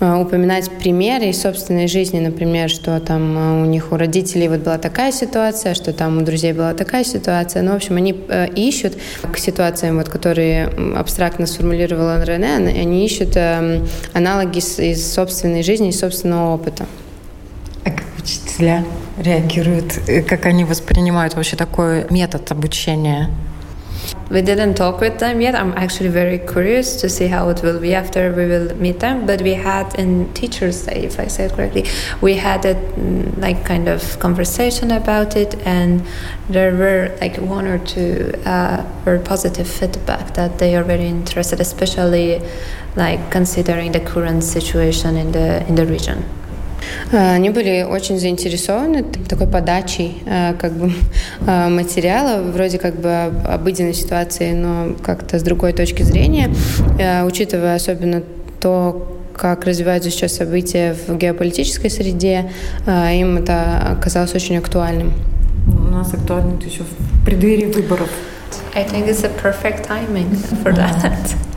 упоминать 0.00 0.70
примеры 0.70 1.26
из 1.26 1.40
собственной 1.40 1.86
жизни, 1.88 2.20
например, 2.20 2.68
что 2.68 2.98
там 3.00 3.36
э, 3.36 3.62
у 3.62 3.64
них 3.64 3.92
у 3.92 3.96
родителей 3.96 4.48
вот 4.48 4.60
была 4.60 4.78
такая 4.78 5.12
ситуация, 5.12 5.74
что 5.74 5.92
там 5.92 6.18
у 6.18 6.22
друзей 6.22 6.52
была 6.52 6.74
такая 6.74 7.04
ситуация. 7.04 7.62
Ну, 7.62 7.72
в 7.72 7.76
общем, 7.76 7.96
они 7.96 8.14
э, 8.28 8.48
ищут 8.54 8.94
к 9.32 9.38
ситуациям, 9.38 9.96
вот, 9.96 10.08
которые 10.08 10.66
абстрактно 10.96 11.46
сформулировала 11.46 12.22
Рене, 12.24 12.56
они 12.56 13.04
ищут 13.06 13.36
аналоги 14.12 14.58
из 14.58 15.12
собственной 15.12 15.62
жизни, 15.62 15.88
из 15.88 16.00
собственного 16.00 16.54
опыта. 16.54 16.86
А 17.84 17.90
как 17.90 18.04
учителя 18.18 18.84
реагируют, 19.18 20.00
как 20.28 20.46
они 20.46 20.64
воспринимают 20.64 21.34
вообще 21.34 21.56
такой 21.56 22.06
метод 22.10 22.50
обучения? 22.50 23.30
We 24.30 24.42
didn't 24.42 24.74
talk 24.74 25.00
with 25.00 25.18
them 25.18 25.40
yet. 25.40 25.54
I'm 25.54 25.72
actually 25.72 26.08
very 26.08 26.38
curious 26.38 26.96
to 27.02 27.08
see 27.08 27.26
how 27.26 27.50
it 27.50 27.62
will 27.62 27.78
be 27.78 27.94
after 27.94 28.32
we 28.32 28.46
will 28.46 28.74
meet 28.76 29.00
them. 29.00 29.26
But 29.26 29.42
we 29.42 29.54
had 29.54 29.94
in 29.96 30.32
Teachers' 30.32 30.86
Day, 30.86 31.04
if 31.04 31.20
I 31.20 31.26
say 31.26 31.44
it 31.44 31.52
correctly, 31.52 31.84
we 32.20 32.34
had 32.34 32.64
a 32.64 32.74
mm, 32.74 33.38
like 33.38 33.64
kind 33.64 33.88
of 33.88 34.18
conversation 34.18 34.90
about 34.90 35.36
it, 35.36 35.54
and 35.66 36.02
there 36.48 36.74
were 36.74 37.16
like 37.20 37.36
one 37.36 37.66
or 37.66 37.78
two 37.78 38.32
uh, 38.46 38.84
very 39.04 39.20
positive 39.20 39.68
feedback 39.68 40.34
that 40.34 40.58
they 40.58 40.74
are 40.74 40.84
very 40.84 41.06
interested, 41.06 41.60
especially 41.60 42.42
like 42.96 43.30
considering 43.30 43.92
the 43.92 44.00
current 44.00 44.42
situation 44.42 45.16
in 45.16 45.32
the 45.32 45.66
in 45.68 45.74
the 45.74 45.86
region. 45.86 46.24
Они 47.12 47.50
были 47.50 47.82
очень 47.82 48.18
заинтересованы 48.18 49.04
такой 49.28 49.46
подачей 49.46 50.22
как 50.58 50.72
бы, 50.72 50.92
материала, 51.70 52.42
вроде 52.42 52.78
как 52.78 52.96
бы 52.96 53.32
обыденной 53.46 53.94
ситуации, 53.94 54.52
но 54.52 54.94
как-то 55.02 55.38
с 55.38 55.42
другой 55.42 55.72
точки 55.72 56.02
зрения, 56.02 56.50
учитывая 57.24 57.76
особенно 57.76 58.22
то, 58.60 59.20
как 59.36 59.64
развиваются 59.64 60.10
сейчас 60.10 60.34
события 60.36 60.96
в 61.06 61.16
геополитической 61.16 61.90
среде, 61.90 62.50
им 62.86 63.36
это 63.38 63.96
оказалось 63.98 64.34
очень 64.34 64.56
актуальным. 64.56 65.12
У 65.66 65.90
нас 65.90 66.12
актуально 66.14 66.60
еще 66.62 66.82
в 66.82 67.24
преддверии 67.24 67.66
выборов. 67.66 68.08
I 68.74 68.84
think 68.84 69.08
it's 69.08 69.24
a 69.24 69.28
perfect 69.28 69.88
timing 69.88 70.30
for 70.62 70.72
that. 70.74 71.53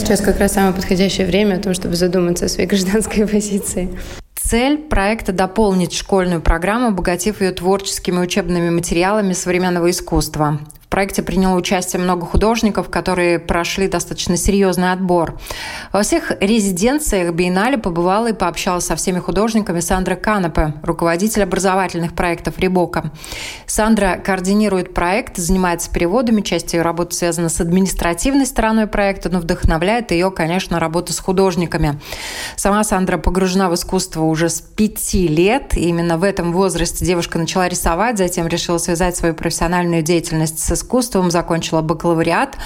Сейчас 0.00 0.22
как 0.22 0.40
раз 0.40 0.54
самое 0.54 0.72
подходящее 0.72 1.26
время 1.26 1.56
о 1.56 1.58
том, 1.58 1.74
чтобы 1.74 1.94
задуматься 1.94 2.46
о 2.46 2.48
своей 2.48 2.66
гражданской 2.66 3.26
позиции. 3.28 3.90
Цель 4.34 4.78
проекта– 4.78 5.30
дополнить 5.34 5.92
школьную 5.92 6.40
программу, 6.40 6.88
обогатив 6.88 7.42
ее 7.42 7.52
творческими 7.52 8.18
учебными 8.18 8.70
материалами 8.70 9.34
современного 9.34 9.90
искусства 9.90 10.58
проекте 10.90 11.22
приняло 11.22 11.56
участие 11.56 12.02
много 12.02 12.26
художников, 12.26 12.90
которые 12.90 13.38
прошли 13.38 13.88
достаточно 13.88 14.36
серьезный 14.36 14.92
отбор. 14.92 15.38
Во 15.92 16.02
всех 16.02 16.32
резиденциях 16.40 17.32
Биеннале 17.32 17.78
побывала 17.78 18.30
и 18.30 18.32
пообщалась 18.32 18.86
со 18.86 18.96
всеми 18.96 19.20
художниками 19.20 19.80
Сандра 19.80 20.16
Канапе, 20.16 20.74
руководитель 20.82 21.44
образовательных 21.44 22.14
проектов 22.14 22.58
Рибока. 22.58 23.12
Сандра 23.66 24.20
координирует 24.22 24.92
проект, 24.92 25.36
занимается 25.36 25.90
переводами, 25.92 26.40
часть 26.42 26.74
ее 26.74 26.82
работы 26.82 27.14
связана 27.14 27.48
с 27.48 27.60
административной 27.60 28.46
стороной 28.46 28.88
проекта, 28.88 29.30
но 29.30 29.38
вдохновляет 29.38 30.10
ее, 30.10 30.32
конечно, 30.32 30.80
работа 30.80 31.12
с 31.12 31.20
художниками. 31.20 32.00
Сама 32.56 32.82
Сандра 32.82 33.16
погружена 33.16 33.70
в 33.70 33.74
искусство 33.74 34.24
уже 34.24 34.48
с 34.48 34.60
пяти 34.60 35.28
лет, 35.28 35.76
и 35.76 35.88
именно 35.88 36.18
в 36.18 36.24
этом 36.24 36.52
возрасте 36.52 37.04
девушка 37.04 37.38
начала 37.38 37.68
рисовать, 37.68 38.18
затем 38.18 38.48
решила 38.48 38.78
связать 38.78 39.16
свою 39.16 39.34
профессиональную 39.34 40.02
деятельность 40.02 40.58
с 40.58 40.72
искусством, 40.80 41.30
закончила 41.30 41.82
бакалавриат 41.82 42.56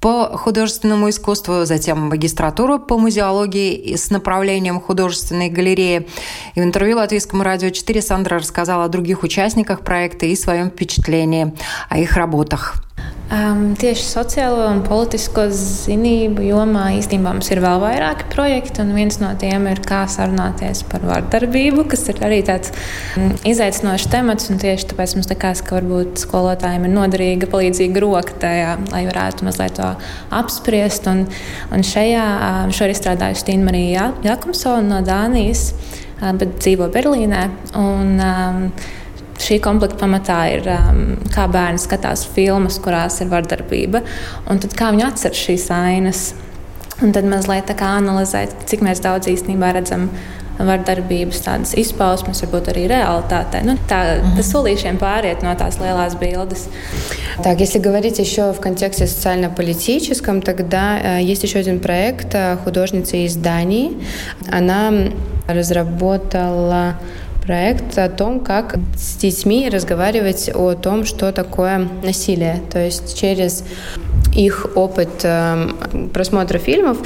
по 0.00 0.36
художественному 0.36 1.10
искусству, 1.10 1.64
затем 1.64 2.08
магистратуру 2.08 2.78
по 2.78 2.98
музеологии 2.98 3.96
с 3.96 4.10
направлением 4.10 4.80
художественной 4.80 5.48
галереи. 5.48 6.06
И 6.54 6.60
в 6.60 6.64
интервью 6.64 6.96
Латвийскому 6.96 7.42
радио 7.42 7.70
4 7.70 8.00
Сандра 8.00 8.38
рассказала 8.38 8.84
о 8.84 8.88
других 8.88 9.22
участниках 9.22 9.80
проекта 9.80 10.26
и 10.26 10.36
своем 10.36 10.70
впечатлении 10.70 11.52
о 11.88 11.98
их 11.98 12.16
работах. 12.16 12.87
Um, 13.28 13.74
tieši 13.76 14.06
sociālo 14.08 14.62
un 14.70 14.78
politisko 14.86 15.42
zinību 15.52 16.46
jomā 16.46 16.86
īstenībā 16.96 17.34
mums 17.34 17.50
ir 17.52 17.60
vēl 17.60 17.82
vairāki 17.82 18.24
projekti, 18.32 18.80
un 18.80 18.94
viens 18.96 19.18
no 19.20 19.34
tiem 19.36 19.66
ir 19.68 19.82
kā 19.84 19.98
sarunāties 20.08 20.80
par 20.88 21.04
vardarbību, 21.04 21.84
kas 21.92 22.06
ir 22.08 22.22
arī 22.24 22.38
tāds 22.46 22.72
um, 23.20 23.34
izaicinošs 23.50 24.08
temats. 24.08 24.48
Tieši 24.48 24.88
tāpēc 24.94 25.12
mums 25.18 25.28
likās, 25.28 25.60
ka 25.60 25.76
varbūt 25.76 26.22
skolotājiem 26.24 26.86
ir 26.88 26.94
noderīga 26.94 27.50
palīdzīga 27.52 28.00
roka 28.06 28.38
tajā, 28.46 28.70
lai 28.94 29.04
varētu 29.10 29.44
mazliet 29.44 29.76
to 29.76 29.90
apspriest. 30.40 31.10
Un, 31.12 31.26
un 31.68 31.84
šajā 31.84 32.26
um, 32.38 32.72
šo 32.72 32.88
ir 32.88 32.94
izstrādājusi 32.96 33.50
Tīna 33.50 33.68
Marija 33.68 34.08
Jakumsona 34.24 34.86
no 34.88 35.02
Dānijas, 35.04 35.74
um, 36.22 36.40
bet 36.40 36.56
dzīvo 36.62 36.88
Berlīnē. 36.96 37.44
Un, 37.76 38.16
um, 38.16 38.64
šī 39.43 39.59
komplekta 39.63 39.99
pamatā 40.03 40.39
ir, 40.53 40.69
um, 40.71 41.01
kā 41.33 41.47
bērni 41.51 41.81
skatās 41.81 42.25
filmas, 42.35 42.79
kurās 42.83 43.19
ir 43.23 43.31
vardarbība, 43.33 44.03
un 44.49 44.61
tad 44.63 44.75
kā 44.77 44.93
viņi 44.93 45.07
atcer 45.09 45.35
šīs 45.37 45.67
ainas. 45.73 46.31
Un 47.01 47.11
tad 47.11 47.25
mazliet 47.27 47.73
analizēt, 47.73 48.53
cik 48.69 48.85
daudz 49.01 49.27
īstenībā 49.27 49.73
redzam 49.75 50.07
vardarbības 50.59 51.39
tādas 51.41 51.73
izpausmes, 51.79 52.43
varbūt 52.43 52.69
arī 52.71 52.83
реалитете. 52.91 53.63
Ну, 53.65 53.73
tā, 53.89 54.19
угу. 54.21 54.43
солишем 54.45 54.99
pāriet 55.01 55.41
no 55.43 55.55
tās 55.57 55.79
lielās 55.81 56.15
bildes. 56.19 56.67
Так, 57.43 57.59
если 57.59 57.79
говорить 57.79 58.19
еще 58.19 58.53
в 58.53 58.59
контексте 58.59 59.07
социально-политическом, 59.07 60.41
тогда 60.41 60.99
э, 61.17 61.23
есть 61.23 61.43
еще 61.43 61.59
один 61.59 61.79
проект 61.79 62.35
э, 62.35 62.57
художницы 62.63 63.25
из 63.25 63.35
Дании. 63.35 63.97
Она 64.51 64.93
разработала 65.47 66.99
проект 67.48 67.96
о 67.96 68.10
том, 68.10 68.40
как 68.40 68.76
с 68.94 69.16
детьми 69.16 69.70
разговаривать 69.70 70.50
о 70.54 70.74
том, 70.74 71.06
что 71.06 71.32
такое 71.32 71.88
насилие. 72.02 72.60
То 72.70 72.78
есть 72.78 73.18
через 73.18 73.64
их 74.36 74.66
опыт 74.74 75.08
э, 75.22 75.70
просмотра 76.12 76.58
фильмов, 76.58 76.98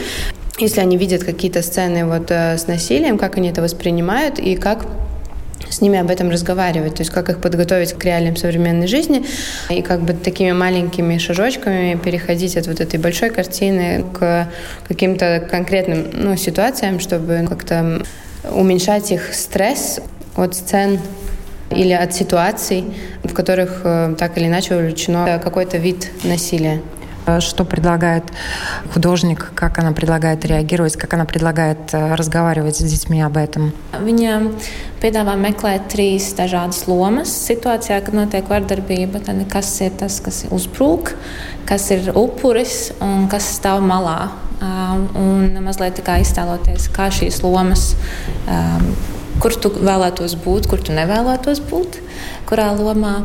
если 0.59 0.81
они 0.81 0.97
видят 0.97 1.23
какие-то 1.23 1.63
сцены 1.63 2.07
вот 2.07 2.33
э, 2.33 2.59
с 2.59 2.67
насилием, 2.67 3.19
как 3.19 3.37
они 3.37 3.51
это 3.51 3.63
воспринимают 3.63 4.41
и 4.41 4.57
как 4.57 4.85
с 5.71 5.81
ними 5.81 6.01
об 6.01 6.11
этом 6.11 6.29
разговаривать, 6.29 6.97
то 6.97 7.03
есть 7.03 7.13
как 7.13 7.29
их 7.29 7.41
подготовить 7.41 7.93
к 7.93 8.05
реалиям 8.05 8.35
современной 8.35 8.89
жизни 8.89 9.25
и 9.71 9.81
как 9.81 10.01
бы 10.01 10.13
такими 10.13 10.51
маленькими 10.51 11.19
шажочками 11.19 11.97
переходить 12.05 12.57
от 12.57 12.67
вот 12.67 12.81
этой 12.81 12.99
большой 12.99 13.31
картины 13.31 14.05
к 14.13 14.49
каким-то 14.89 15.47
конкретным 15.49 16.07
ну, 16.13 16.37
ситуациям, 16.37 16.99
чтобы 16.99 17.47
как-то 17.49 18.03
уменьшать 18.51 19.13
их 19.13 19.33
стресс, 19.35 20.01
от 20.37 20.55
сцен 20.55 20.99
или 21.71 21.93
от 21.93 22.13
ситуаций, 22.15 22.85
в 23.25 23.33
которых 23.33 23.81
э, 23.85 24.15
так 24.19 24.37
или 24.39 24.47
иначе 24.47 24.77
увлечено 24.77 25.41
какой-то 25.43 25.79
вид 25.79 26.11
насилия. 26.25 26.81
А 27.25 27.41
что 27.41 27.65
предлагает 27.65 28.25
художник, 28.93 29.53
как 29.55 29.79
она 29.79 29.93
предлагает 29.93 30.45
реагировать, 30.45 30.97
как 30.97 31.15
она 31.15 31.25
предлагает 31.25 31.79
э, 31.93 32.15
разговаривать 32.17 32.77
с 32.77 32.83
детьми 32.83 33.23
об 33.23 33.37
этом? 33.37 33.71
Viņa 33.95 34.51
piedāvā 34.99 35.37
meklēt 35.39 35.87
trīs 35.93 36.33
dažādas 36.35 36.89
lomas 36.91 37.31
situācijā, 37.47 38.01
kad 38.03 38.15
notiek 38.15 38.49
vardarbība. 38.51 39.23
Tad 39.23 39.39
kas 39.53 39.71
ir 39.87 39.95
tas, 39.95 40.19
kas 40.19 40.43
uzbrūk, 40.51 41.15
kas 41.65 41.91
ir 41.95 42.11
upuris 42.11 42.91
un 42.99 43.29
kas 43.31 43.47
stāv 43.55 43.85
malā. 43.87 44.33
Un 44.63 45.59
mazliet 45.63 45.97
tā 45.99 46.03
kā 46.07 46.19
iztēloties, 46.23 46.91
kā 46.95 47.09
šīs 47.11 47.43
lomas 47.43 47.95
kur 49.43 49.57
tu 49.59 49.73
vēlētos 49.75 50.37
būt, 50.45 50.69
kur 50.71 50.83
tu 50.85 50.95
nevēlētos 50.97 51.63
būt, 51.71 51.99
kurā 52.51 52.71
lomā. 52.79 53.23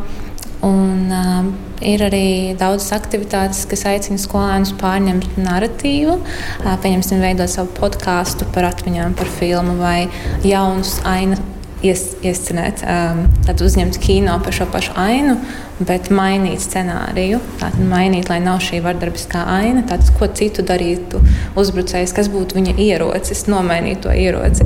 Un, 0.65 1.12
uh, 1.13 1.49
ir 1.86 2.01
arī 2.01 2.56
daudzas 2.58 2.89
aktivitātes, 2.95 3.60
kas 3.69 3.86
aicina 3.91 4.17
skolēnus 4.17 4.73
pārņemt 4.80 5.38
narratīvu. 5.38 6.15
Uh, 6.17 6.71
pieņemsim, 6.82 7.21
veidot 7.21 7.53
savu 7.53 7.69
podkāstu 7.77 8.47
par 8.56 8.71
atmiņām 8.71 9.13
par 9.19 9.30
filmu 9.38 9.77
vai 9.77 10.08
jaunus 10.41 10.97
ainu 11.06 11.38
ies, 11.86 12.03
iescenēt, 12.25 12.82
um, 12.82 13.23
tad 13.45 13.62
uzņemt 13.62 13.99
kino 14.01 14.38
par 14.43 14.56
šo 14.56 14.67
pašu 14.73 14.95
ainu, 14.97 15.38
bet 15.77 16.10
mainīt 16.13 16.63
scenāriju. 16.63 17.39
Tātad 17.62 17.84
mainīt, 17.89 18.32
lai 18.32 18.39
nav 18.43 18.62
šī 18.65 18.82
vardarbiskā 18.86 19.43
aina, 19.60 19.86
tātad 19.88 20.10
ko 20.17 20.30
citu 20.39 20.65
darītu 20.65 21.21
uzbrucējs, 21.60 22.15
kas 22.17 22.32
būtu 22.34 22.58
viņa 22.58 22.77
ierocis, 22.82 23.45
nomainīt 23.51 24.01
to 24.06 24.13
ieroci. 24.13 24.65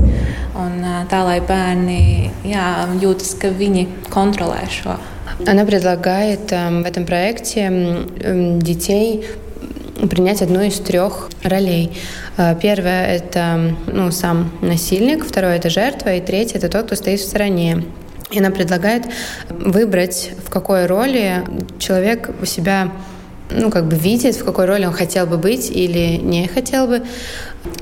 Un, 0.54 0.84
tā 1.08 1.22
lai 1.24 1.40
bērni 1.40 2.30
jā, 2.44 2.66
jūtas, 3.00 3.34
ka 3.40 3.48
viņi 3.48 3.86
kontrolē 4.12 4.66
šo. 4.68 4.98
Она 5.46 5.64
предлагает 5.64 6.50
в 6.50 6.86
этом 6.86 7.06
проекте 7.06 7.70
детей 8.60 9.24
принять 10.08 10.42
одну 10.42 10.60
из 10.62 10.78
трех 10.80 11.30
ролей. 11.42 11.92
Э, 12.36 12.56
первое— 12.60 13.06
это 13.16 13.76
ну, 13.86 14.10
сам 14.10 14.50
насильник, 14.60 15.24
второе— 15.24 15.56
это 15.58 15.70
жертва, 15.70 16.14
и 16.14 16.20
третье— 16.20 16.58
это 16.58 16.68
тот, 16.68 16.86
кто 16.86 16.96
стоит 16.96 17.20
в 17.20 17.24
стороне. 17.24 17.84
И 18.30 18.38
она 18.38 18.50
предлагает 18.50 19.04
выбрать, 19.48 20.32
в 20.44 20.50
какой 20.50 20.86
роли 20.86 21.44
человек 21.78 22.30
себя 22.44 22.90
ну, 23.50 23.70
как 23.70 23.86
бы 23.86 23.96
видит, 23.96 24.34
в 24.36 24.44
какой 24.44 24.64
роли 24.64 24.86
он 24.86 24.92
хотел 24.92 25.26
бы 25.26 25.36
быть 25.36 25.70
или 25.70 26.16
не 26.16 26.48
хотел 26.48 26.86
бы. 26.86 27.02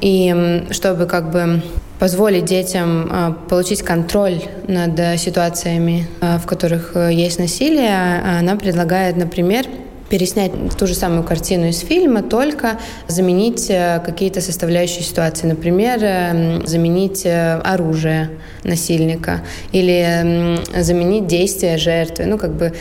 И 0.01 0.67
чтобы 0.73 1.07
как 1.07 1.31
бы 1.31 1.63
позволить 2.01 2.47
детям 2.47 3.09
э, 3.13 3.35
получить 3.49 3.83
контроль 3.83 4.43
над 4.67 5.21
ситуациями, 5.21 6.09
э, 6.21 6.39
в 6.39 6.47
которых 6.47 6.97
есть 6.97 7.39
насилие, 7.39 8.21
она 8.41 8.57
предлагает, 8.57 9.17
например, 9.17 9.67
переснять 10.11 10.53
ту 10.77 10.87
же 10.87 10.95
самую 10.95 11.23
картину 11.23 11.69
из 11.69 11.79
фильма, 11.79 12.23
только 12.23 12.79
заменить 13.07 13.71
э, 13.71 14.03
какие-то 14.05 14.41
составляющие 14.41 15.03
ситуации. 15.03 15.47
Например, 15.47 15.99
э, 16.03 16.67
заменить 16.67 17.25
э, 17.25 17.61
оружие 17.65 18.31
насильника 18.65 19.43
или 19.73 20.59
заменить 20.77 21.27
действия 21.27 21.79
жертвы. 21.79 22.27
Ну, 22.27 22.37
как 22.37 22.53
бы, 22.55 22.75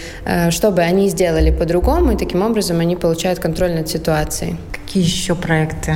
чтобы 0.50 0.82
они 0.82 1.08
сделали 1.08 1.52
по-другому, 1.52 2.12
и 2.12 2.18
таким 2.18 2.42
образом 2.42 2.80
они 2.80 2.96
получают 2.96 3.40
контроль 3.40 3.74
над 3.74 3.88
ситуацией. 3.88 4.58
Какие 4.72 5.04
еще 5.04 5.36
проекты? 5.36 5.94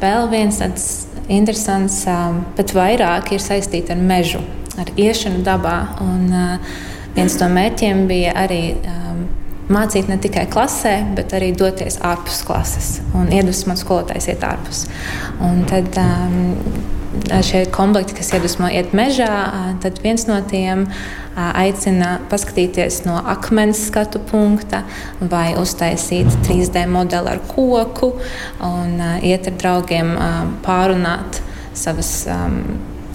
Tāds 0.00 1.06
interesants, 1.28 2.02
pat 2.56 2.74
vairāk 2.76 3.32
ir 3.34 3.42
saistīts 3.42 3.92
ar 3.94 4.00
mežu, 4.00 4.42
ar 4.78 4.92
iešanu 4.96 5.42
dabā. 5.46 5.78
Un, 6.04 6.28
viens 7.16 7.38
no 7.40 7.48
mērķiem 7.48 8.04
bija 8.10 8.34
arī 8.44 8.62
mācīt 9.72 10.10
ne 10.10 10.18
tikai 10.22 10.46
klasē, 10.50 10.94
bet 11.16 11.34
arī 11.36 11.50
doties 11.56 11.98
ārpus 12.04 12.42
klases 12.46 12.90
un 13.18 13.30
iedvesmot 13.34 13.80
skolotājs 13.80 14.28
iet 14.30 14.44
ārpus. 14.46 14.84
Un 15.42 15.64
tad 15.70 15.98
um, 16.02 16.36
šie 17.46 17.64
komplekti, 17.72 18.16
kas 18.18 18.32
iedvesmo 18.34 18.68
iet 18.72 18.94
mežā, 18.96 19.30
tad 19.82 20.00
viens 20.04 20.26
no 20.28 20.38
tiem 20.48 20.86
aicina 21.36 22.16
paskatīties 22.30 23.02
no 23.04 23.18
akmens 23.34 23.86
skatu 23.90 24.22
punkta 24.30 24.82
vai 25.20 25.50
uztaisīt 25.60 26.30
3D 26.46 26.86
modeli 26.88 27.34
ar 27.34 27.42
koku 27.48 28.14
un 28.64 28.96
iet 29.20 29.50
ar 29.50 29.58
draugiem 29.60 30.14
pārunāt 30.64 31.42
savas 31.76 32.12
um, 32.32 32.60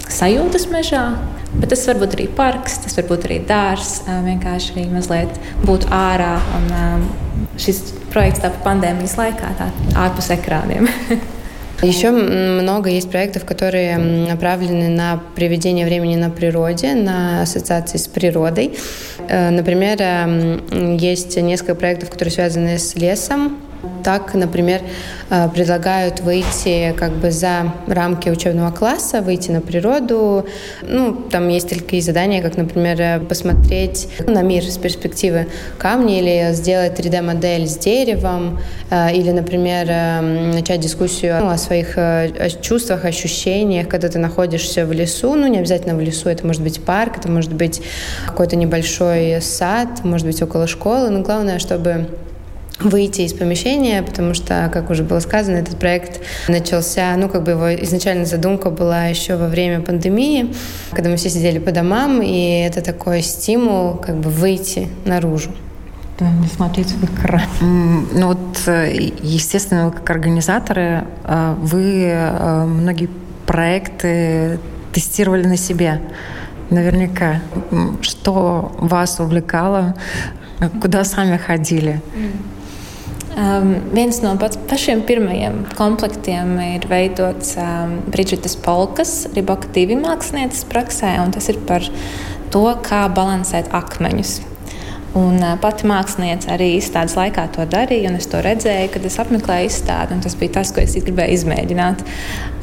sajūtas 0.06 0.68
mežā. 0.70 1.06
Bet 1.52 1.68
tas 1.74 1.82
var 1.84 1.98
būt 2.00 2.14
arī 2.16 2.28
parks, 2.32 2.78
tas 2.84 2.96
var 2.96 3.10
būt 3.10 3.26
arī 3.28 3.42
dārzs, 3.44 4.06
vienkārši 4.08 4.72
arī 4.72 4.86
mazliet 4.94 5.36
būt 5.66 5.90
ārā. 5.92 6.36
Un, 6.56 7.10
šis 7.60 7.82
projekts 8.12 8.40
tāpat 8.40 8.64
pandēmijas 8.64 9.18
laikā, 9.18 9.52
tā 9.58 9.68
ārpus 10.06 10.32
ekrāniem. 10.38 10.88
Еще 11.82 12.12
много 12.12 12.90
есть 12.90 13.10
проектов, 13.10 13.44
которые 13.44 13.98
направлены 13.98 14.88
на 14.88 15.20
приведение 15.34 15.84
времени 15.84 16.14
на 16.14 16.30
природе, 16.30 16.94
на 16.94 17.42
ассоциации 17.42 17.98
с 17.98 18.06
природой. 18.06 18.76
Например, 19.28 19.98
есть 20.96 21.36
несколько 21.36 21.74
проектов, 21.74 22.10
которые 22.10 22.32
связаны 22.32 22.78
с 22.78 22.94
лесом, 22.94 23.58
так, 24.02 24.34
например, 24.34 24.80
э, 25.30 25.48
предлагают 25.48 26.20
выйти 26.20 26.94
как 26.96 27.12
бы 27.12 27.30
за 27.30 27.72
рамки 27.86 28.28
учебного 28.28 28.70
класса, 28.70 29.20
выйти 29.20 29.50
на 29.50 29.60
природу. 29.60 30.46
Ну, 30.82 31.14
там 31.30 31.48
есть 31.48 31.68
такие 31.68 32.02
задания, 32.02 32.42
как, 32.42 32.56
например, 32.56 33.00
э, 33.00 33.20
посмотреть 33.20 34.08
на 34.26 34.42
мир 34.42 34.64
с 34.64 34.76
перспективы 34.76 35.46
камня 35.78 36.18
или 36.18 36.52
сделать 36.52 36.98
3D-модель 36.98 37.66
с 37.66 37.76
деревом, 37.76 38.58
э, 38.90 39.14
или, 39.14 39.30
например, 39.30 39.86
начать 40.54 40.80
дискуссию 40.80 41.38
ну, 41.40 41.50
о 41.50 41.58
своих 41.58 41.98
чувствах, 42.60 43.04
ощущениях, 43.04 43.88
когда 43.88 44.08
ты 44.08 44.18
находишься 44.18 44.86
в 44.86 44.92
лесу. 44.92 45.34
Ну, 45.34 45.46
не 45.46 45.58
обязательно 45.58 45.94
в 45.96 46.00
лесу, 46.00 46.28
это 46.28 46.46
может 46.46 46.62
быть 46.62 46.82
парк, 46.82 47.18
это 47.18 47.30
может 47.30 47.52
быть 47.52 47.82
какой-то 48.26 48.56
небольшой 48.56 49.40
сад, 49.40 50.04
может 50.04 50.26
быть 50.26 50.42
около 50.42 50.66
школы. 50.66 51.10
Но 51.10 51.20
главное, 51.20 51.58
чтобы 51.58 52.08
выйти 52.84 53.22
из 53.22 53.32
помещения, 53.32 54.02
потому 54.02 54.34
что, 54.34 54.70
как 54.72 54.90
уже 54.90 55.02
было 55.02 55.20
сказано, 55.20 55.56
этот 55.56 55.78
проект 55.78 56.20
начался, 56.48 57.14
ну, 57.16 57.28
как 57.28 57.42
бы 57.44 57.52
его 57.52 57.74
изначально 57.84 58.24
задумка 58.24 58.70
была 58.70 59.06
еще 59.06 59.36
во 59.36 59.48
время 59.48 59.80
пандемии, 59.80 60.54
когда 60.92 61.10
мы 61.10 61.16
все 61.16 61.30
сидели 61.30 61.58
по 61.58 61.72
домам, 61.72 62.22
и 62.22 62.64
это 62.66 62.82
такой 62.82 63.22
стимул 63.22 63.94
как 63.94 64.16
бы 64.16 64.30
выйти 64.30 64.88
наружу. 65.04 65.50
Да, 66.18 66.30
не 66.30 66.46
смотреть 66.46 66.92
в 66.92 67.04
экран. 67.04 67.42
Ну 67.60 68.28
вот, 68.28 68.62
э, 68.66 69.10
естественно, 69.22 69.86
вы 69.86 69.92
как 69.92 70.08
организаторы, 70.10 71.04
э, 71.24 71.54
вы 71.58 72.04
э, 72.04 72.64
многие 72.64 73.08
проекты 73.46 74.60
тестировали 74.92 75.46
на 75.46 75.56
себе. 75.56 76.00
Наверняка. 76.70 77.40
Что 78.02 78.72
вас 78.78 79.20
увлекало? 79.20 79.94
Куда 80.80 81.04
сами 81.04 81.36
ходили? 81.38 82.00
Um, 83.32 83.78
viens 83.94 84.18
no 84.20 84.34
pašiem 84.68 85.00
pirmajiem 85.08 85.62
komplektiem 85.78 86.50
ir 86.60 86.84
veidots 86.90 87.54
um, 87.56 87.94
Brīdžitas 88.12 88.58
Polkas, 88.60 89.12
Riboka 89.32 89.70
divi 89.72 89.96
mākslinieces 89.96 90.66
praksē, 90.68 91.14
un 91.22 91.32
tas 91.32 91.48
ir 91.48 91.56
par 91.64 91.86
to, 92.52 92.66
kā 92.84 93.06
balansēt 93.16 93.72
akmeņus. 93.72 94.34
Un, 95.16 95.38
uh, 95.40 95.54
pati 95.60 95.88
mākslinieca 95.88 96.52
arī 96.58 96.74
izstādes 96.76 97.16
laikā 97.16 97.46
to 97.56 97.64
darīja, 97.72 98.12
un 98.12 98.20
es 98.20 98.28
to 98.28 98.40
redzēju, 98.44 98.92
kad 98.92 99.08
es 99.08 99.16
apmeklēju 99.24 99.70
izstādi. 99.72 100.20
Tas 100.28 100.36
bija 100.36 100.58
tas, 100.60 100.72
ko 100.76 100.84
es 100.84 100.96
gribēju 101.00 101.38
izmēģināt. 101.38 102.04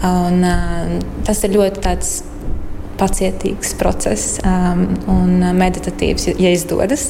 Un, 0.05 0.43
uh, 0.45 0.99
tas 1.25 1.41
ir 1.49 1.57
ļoti 1.57 1.85
tāds 1.85 2.19
pacietīgs 2.99 3.73
process 3.79 4.37
um, 4.43 4.85
un 5.11 5.43
meditatīvs, 5.57 6.29
ja 6.39 6.53
izdodas. 6.53 7.09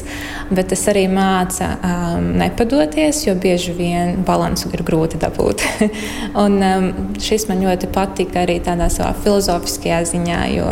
Bet 0.50 0.72
tas 0.72 0.86
arī 0.92 1.06
māca 1.12 1.72
um, 1.78 2.32
nepadoties, 2.40 3.24
jo 3.28 3.36
bieži 3.40 3.76
vien 3.78 4.24
balansu 4.28 4.72
ir 4.74 4.84
grūti 4.88 5.20
dabūt. 5.22 5.66
un, 6.44 6.60
um, 6.60 6.90
šis 7.22 7.50
man 7.50 7.64
ļoti 7.66 7.92
patika 7.94 8.46
arī 8.46 8.60
tādā 8.66 8.90
savā 8.94 9.14
filozofiskajā 9.24 10.04
ziņā, 10.14 10.44
jo 10.56 10.70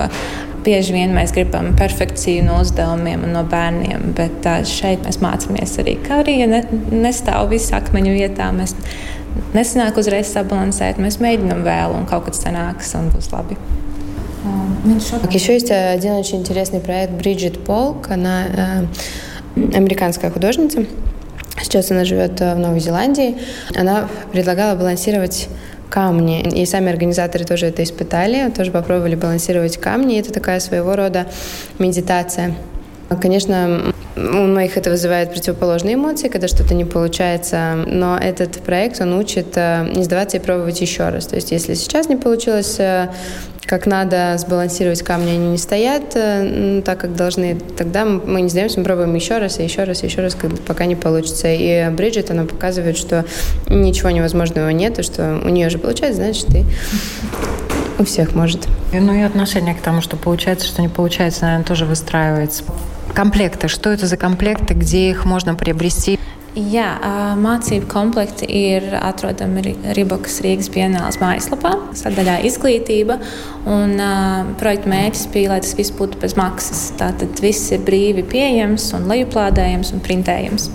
bieži 0.68 0.96
vien 0.96 1.14
mēs 1.16 1.32
gribam 1.36 1.72
perfekciju 1.80 2.44
no 2.48 2.62
uzdevumiem 2.64 3.24
un 3.28 3.38
no 3.38 3.44
bērniem, 3.48 4.12
bet 4.18 4.48
uh, 4.50 4.64
šeit 4.68 5.06
mēs 5.08 5.22
mācāmies 5.24 5.78
arī, 5.84 5.98
ka 6.04 6.22
arī 6.24 6.42
ja 6.42 6.50
ne, 6.52 6.64
nestāv 6.92 7.52
viss 7.54 7.76
akmeņu 7.76 8.18
vietā. 8.18 8.52
Mēs 8.56 8.76
nesanāk 9.56 10.00
uzreiz 10.02 10.32
sabalansēt, 10.34 11.02
mēs 11.02 11.22
mēģinām 11.24 11.64
vēl, 11.68 11.98
un 11.98 12.08
kaut 12.10 12.28
kas 12.30 12.44
sanāks 12.44 12.96
un 13.00 13.12
būs 13.14 13.32
labi. 13.34 13.60
Еще 15.32 15.54
есть 15.54 15.72
один 15.72 16.14
очень 16.14 16.40
интересный 16.40 16.80
проект 16.80 17.14
Бриджит 17.14 17.64
Полк. 17.64 18.10
Она 18.10 18.46
э, 18.46 18.86
американская 19.76 20.32
художница. 20.32 20.86
Сейчас 21.62 21.92
она 21.92 22.06
живет 22.06 22.40
э, 22.42 22.56
в 22.56 22.60
Новой 22.60 22.80
Зеландии. 22.80 23.38
Она 23.76 24.08
предлагала 24.32 24.78
балансировать 24.78 25.50
камни. 25.90 26.42
И 26.42 26.66
сами 26.66 26.92
организаторы 26.92 27.46
тоже 27.46 27.68
это 27.68 27.84
испытали, 27.84 28.50
тоже 28.52 28.72
попробовали 28.72 29.16
балансировать 29.16 29.78
камни. 29.78 30.20
Это 30.20 30.32
такая 30.32 30.60
своего 30.60 30.96
рода 30.96 31.28
медитация. 31.80 32.56
Конечно, 33.22 33.94
у 34.16 34.20
многих 34.20 34.78
это 34.78 34.90
вызывает 34.90 35.32
противоположные 35.32 35.96
эмоции, 35.96 36.28
когда 36.28 36.48
что-то 36.48 36.74
не 36.74 36.84
получается, 36.84 37.76
но 37.88 38.18
этот 38.18 38.58
проект, 38.58 39.00
он 39.00 39.14
учит 39.14 39.56
э, 39.56 39.90
не 39.96 40.04
сдаваться 40.04 40.38
и 40.38 40.40
пробовать 40.40 40.82
еще 40.82 41.10
раз. 41.10 41.28
То 41.28 41.36
есть, 41.36 41.52
если 41.52 41.74
сейчас 41.74 42.10
не 42.10 42.16
получилось 42.16 42.78
как 43.68 43.86
надо 43.86 44.36
сбалансировать 44.38 45.04
камни, 45.04 45.32
они 45.32 45.50
не 45.50 45.58
стоят 45.58 46.16
ну, 46.16 46.82
так, 46.82 47.00
как 47.00 47.16
должны, 47.16 47.60
тогда 47.78 48.06
мы 48.06 48.42
не 48.42 48.50
сдаемся, 48.50 48.80
мы 48.80 48.86
пробуем 48.86 49.14
еще 49.14 49.38
раз, 49.38 49.60
и 49.60 49.64
еще 49.64 49.84
раз, 49.84 50.04
и 50.04 50.08
еще 50.08 50.22
раз, 50.22 50.38
пока 50.66 50.86
не 50.86 50.96
получится. 50.96 51.50
И 51.50 51.90
Бриджит, 51.90 52.32
она 52.32 52.46
показывает, 52.46 52.98
что 52.98 53.26
ничего 53.68 54.10
невозможного 54.10 54.70
нет, 54.70 55.00
и 55.00 55.04
что 55.04 55.42
у 55.44 55.50
нее 55.50 55.70
же 55.70 55.80
получается, 55.80 56.24
значит, 56.24 56.56
и 56.56 56.64
у 58.00 58.06
всех 58.06 58.36
может. 58.36 58.68
И, 58.94 59.00
ну 59.00 59.14
и 59.14 59.22
отношение 59.22 59.76
к 59.76 59.82
тому, 59.82 60.02
что 60.02 60.16
получается, 60.16 60.66
что 60.66 60.82
не 60.82 60.88
получается, 60.90 61.44
наверное, 61.44 61.66
тоже 61.66 61.86
выстраивается. 61.86 62.64
Комплекты. 63.14 63.68
Что 63.68 63.90
это 63.90 64.08
за 64.08 64.16
комплекты, 64.16 64.76
где 64.76 65.10
их 65.10 65.26
можно 65.26 65.56
приобрести? 65.56 66.20
Jā, 66.58 66.88
mācību 67.38 67.86
komplekti 67.92 68.48
ir 68.50 68.88
atrodami 68.98 69.76
Ribokas 69.94 70.40
Rīgas 70.42 70.72
Bienālas 70.74 71.20
mājaslapā, 71.22 71.76
sadaļā 72.00 72.40
izglītība. 72.50 73.20
Un, 73.70 73.94
uh, 74.02 74.48
projekta 74.58 74.90
mērķis 74.90 75.28
bija, 75.36 75.52
lai 75.52 75.60
tas 75.62 75.76
viss 75.78 75.94
būtu 75.94 76.18
bez 76.24 76.34
maksas. 76.40 76.80
Tātad 76.98 77.38
viss 77.44 77.70
ir 77.76 77.84
brīvi 77.86 78.24
pieejams, 78.32 78.88
un 78.98 79.06
lejuplādējams 79.12 79.92
un 79.94 80.02
printējams. 80.08 80.66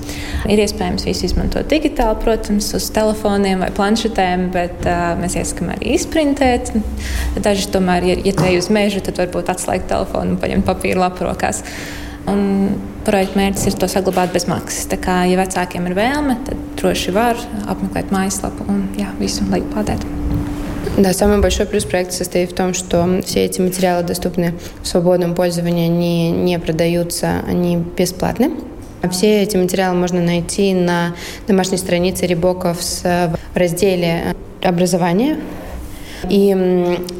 Ir 0.52 0.62
iespējams 0.62 1.06
visu 1.08 1.26
izmantot 1.26 1.66
digitāli, 1.72 2.20
protams, 2.22 2.68
uz 2.78 2.86
telefoniem 2.94 3.64
vai 3.64 3.72
planšetēm, 3.74 4.52
bet 4.54 4.86
uh, 4.86 5.16
mēs 5.18 5.34
iesakām 5.40 5.72
arī 5.74 5.96
izprintēt. 5.96 6.70
Daži 7.42 7.72
tomēr, 7.74 8.06
ja, 8.12 8.20
ja 8.28 8.36
tu 8.38 8.46
ej 8.46 8.60
uz 8.60 8.70
mežu, 8.70 9.02
tad 9.02 9.18
varbūt 9.24 9.50
atslēgt 9.56 9.90
telefonu 9.90 10.36
un 10.36 10.40
paņemt 10.44 10.68
papīra 10.68 11.08
lapu 11.08 11.26
rokās. 11.26 11.64
Un 11.64 12.01
projekta 12.26 13.38
mērķis 13.38 13.68
ir 13.68 13.76
to 13.80 13.88
saglabāt 13.90 14.32
bez 14.34 14.46
maksas. 14.50 14.86
Tā 14.90 14.98
kā, 15.02 15.22
ja 15.30 15.38
vecākiem 15.40 15.86
ir 15.88 15.96
vēlme, 15.98 16.38
tad 16.46 16.60
droši 16.80 17.14
var 17.14 17.40
apmeklēt 17.70 18.12
mājaslapu 18.14 18.66
un 18.70 18.84
jā, 18.98 19.10
visu 19.20 19.46
lejuplādēt. 19.50 20.04
Да, 20.98 21.14
самый 21.14 21.40
большой 21.40 21.66
плюс 21.66 21.84
проекта 21.84 22.14
состоит 22.14 22.52
в 22.52 22.54
том, 22.54 22.74
что 22.74 23.22
все 23.24 23.46
эти 23.46 23.60
материалы 23.60 24.02
доступны 24.02 24.54
в 24.82 24.86
свободном 24.86 25.34
пользовании, 25.34 25.86
они 25.86 26.30
не 26.30 26.58
продаются, 26.58 27.42
они 27.48 27.76
бесплатны. 27.76 28.50
Все 29.10 29.42
эти 29.42 29.56
материалы 29.56 29.96
можно 29.96 30.20
найти 30.20 30.74
на 30.74 31.14
домашней 31.48 31.78
странице 31.78 32.26
Рибоков 32.26 32.78
в 33.02 33.36
разделе 33.54 34.36
«Образование». 34.62 35.38
И 36.28 36.54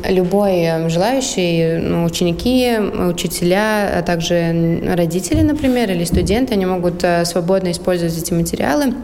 любой 0.09 0.89
желающий, 0.89 1.79
ну, 1.79 2.05
ученики, 2.05 2.79
учителя, 2.79 3.99
а 3.99 4.03
также 4.03 4.81
родители, 4.95 5.43
например, 5.43 5.91
или 5.91 6.05
студенты, 6.05 6.55
они 6.55 6.67
могут 6.67 7.03
э, 7.03 7.25
свободно 7.25 7.71
использовать 7.73 8.17
эти 8.17 8.33
материалы 8.33 8.95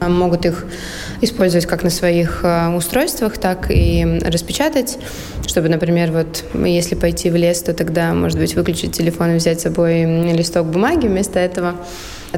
могут 0.00 0.44
их 0.44 0.66
использовать 1.20 1.66
как 1.66 1.82
на 1.82 1.90
своих 1.90 2.40
э, 2.42 2.68
устройствах, 2.68 3.38
так 3.38 3.70
и 3.70 4.20
распечатать, 4.24 4.98
чтобы, 5.46 5.68
например, 5.68 6.12
вот 6.12 6.44
если 6.66 6.94
пойти 6.94 7.30
в 7.30 7.36
лес, 7.36 7.62
то 7.62 7.72
тогда, 7.72 8.12
может 8.12 8.38
быть, 8.38 8.54
выключить 8.54 8.92
телефон 8.92 9.32
и 9.32 9.36
взять 9.36 9.60
с 9.60 9.62
собой 9.62 10.04
листок 10.32 10.66
бумаги 10.66 11.06
вместо 11.06 11.38
этого. 11.38 11.76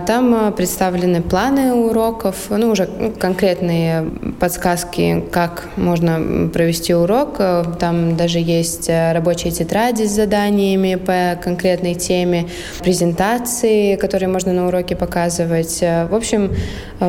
Там 0.07 0.35
э, 0.35 0.53
представлены 0.53 1.23
планы 1.23 1.73
уроков, 1.73 2.47
ну, 2.51 2.71
уже 2.71 2.87
конкретные 3.19 4.11
подсказки, 4.39 5.25
как 5.31 5.69
можно 5.77 6.49
провести 6.49 6.95
урок. 6.95 7.37
Э, 7.39 7.65
там 7.79 8.17
даже 8.17 8.39
есть 8.39 8.89
э, 8.89 9.13
рабочие 9.13 9.53
тетради 9.53 10.05
с 10.05 10.11
заданиями 10.11 10.97
по 10.97 11.41
конкретной 11.43 11.95
теме, 11.95 12.49
презентации, 12.81 13.97
которые 13.97 14.29
можно 14.29 14.53
на 14.53 14.69
уроке 14.69 14.97
показывать. 14.97 15.81
В 15.81 16.15
общем, 16.15 16.55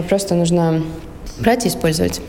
просто 0.07 0.35
нужно 0.35 0.83
брать 1.39 1.65
и 1.65 1.69
использовать. 1.69 2.21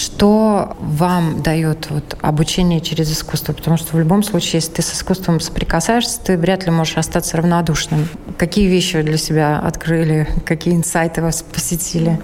Что 0.00 0.76
вам 0.80 1.42
дает 1.42 1.90
вот 1.90 2.16
обучение 2.20 2.80
через 2.80 3.12
искусство? 3.12 3.52
Потому 3.52 3.76
что 3.76 3.96
в 3.96 3.98
любом 3.98 4.22
случае, 4.22 4.54
если 4.54 4.72
ты 4.72 4.82
с 4.82 4.94
искусством 4.94 5.40
соприкасаешься, 5.40 6.20
ты 6.20 6.36
вряд 6.36 6.64
ли 6.64 6.70
можешь 6.70 6.96
остаться 6.96 7.36
равнодушным. 7.36 8.08
Какие 8.38 8.68
вещи 8.68 8.96
вы 8.96 9.02
для 9.02 9.18
себя 9.18 9.58
открыли? 9.58 10.28
Какие 10.44 10.74
инсайты 10.74 11.22
вас 11.22 11.42
посетили? 11.42 12.20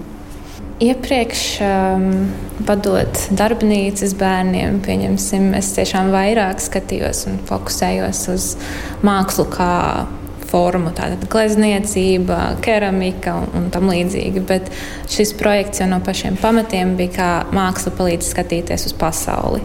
Iepriekš, 0.83 1.41
um, 1.61 2.31
vadot 2.65 3.19
darbnīcas 3.31 4.15
bērniem, 4.17 4.81
pieņemsim, 4.83 5.51
es 5.55 5.69
tiešām 5.77 6.09
vairāk 6.11 6.59
skatījos 6.59 7.27
un 7.29 7.37
fokusējos 7.47 8.23
uz 8.33 8.47
mākslu 9.05 9.45
kā 9.53 9.69
formu, 10.48 10.92
tātad 10.96 11.24
glezniecība, 11.30 12.58
keramika 12.64 13.36
un, 13.56 13.68
tam 13.74 13.90
līdzīgi. 13.92 14.42
Bet 14.48 14.70
šis 15.10 15.34
projekts 15.38 15.82
jau 15.82 15.88
no 15.90 16.00
pašiem 16.04 16.38
pamatiem 16.40 16.96
bija 16.98 17.14
kā 17.16 17.30
māksla 17.54 17.94
palīdz 17.98 18.32
skatīties 18.32 18.88
uz 18.90 18.96
pasauli. 18.98 19.64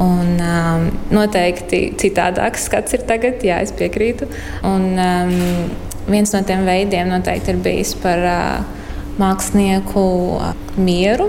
Un, 0.00 0.36
um, 0.40 0.88
noteikti 1.12 1.90
citādāks 2.00 2.64
skats 2.70 2.96
ir 2.96 3.04
tagad, 3.08 3.42
jā, 3.44 3.60
es 3.64 3.74
piekrītu. 3.76 4.30
Un, 4.64 4.86
um, 4.96 5.36
viens 6.10 6.32
no 6.32 6.40
tiem 6.46 6.64
veidiem 6.68 7.10
noteikti 7.12 7.52
ir 7.52 7.60
bijis 7.64 7.92
par 8.00 8.24
uh, 8.24 8.80
mākslinieku 9.20 10.08
mieru 10.80 11.28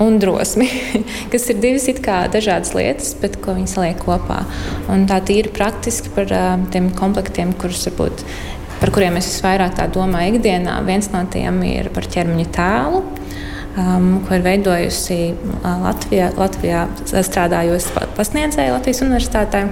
un 0.00 0.18
drosmi, 0.18 0.68
kas 1.32 1.48
ir 1.50 1.58
divas 1.62 1.88
dažādas 2.32 2.74
lietas, 2.76 3.14
bet 3.18 3.38
ko 3.42 3.56
viņi 3.56 3.70
saliek 3.70 3.98
kopā. 4.02 4.44
Un 4.92 5.06
tā 5.10 5.20
tīri 5.24 5.50
praktiski 5.54 6.12
par 6.14 6.30
tiem 6.72 6.90
komplektiem, 6.94 7.52
kurus 7.58 7.86
varbūt. 7.88 8.24
Par 8.78 8.92
kuriem 8.94 9.18
es 9.18 9.26
visvairāk 9.26 9.80
domāju 9.94 10.36
ikdienā. 10.36 10.78
Viens 10.86 11.10
no 11.10 11.24
tiem 11.26 11.62
ir 11.66 11.90
par 11.90 12.06
ķermeņa 12.06 12.50
tēlu, 12.54 13.02
um, 13.74 14.06
ko 14.26 14.36
ir 14.36 14.44
veidojusi 14.46 15.18
Latvijā, 15.64 16.30
Latvijā 16.38 16.86
strādājoša 17.10 18.06
pasniedzēja 18.18 18.76
Latvijas 18.76 19.02
Universitātē. 19.02 19.66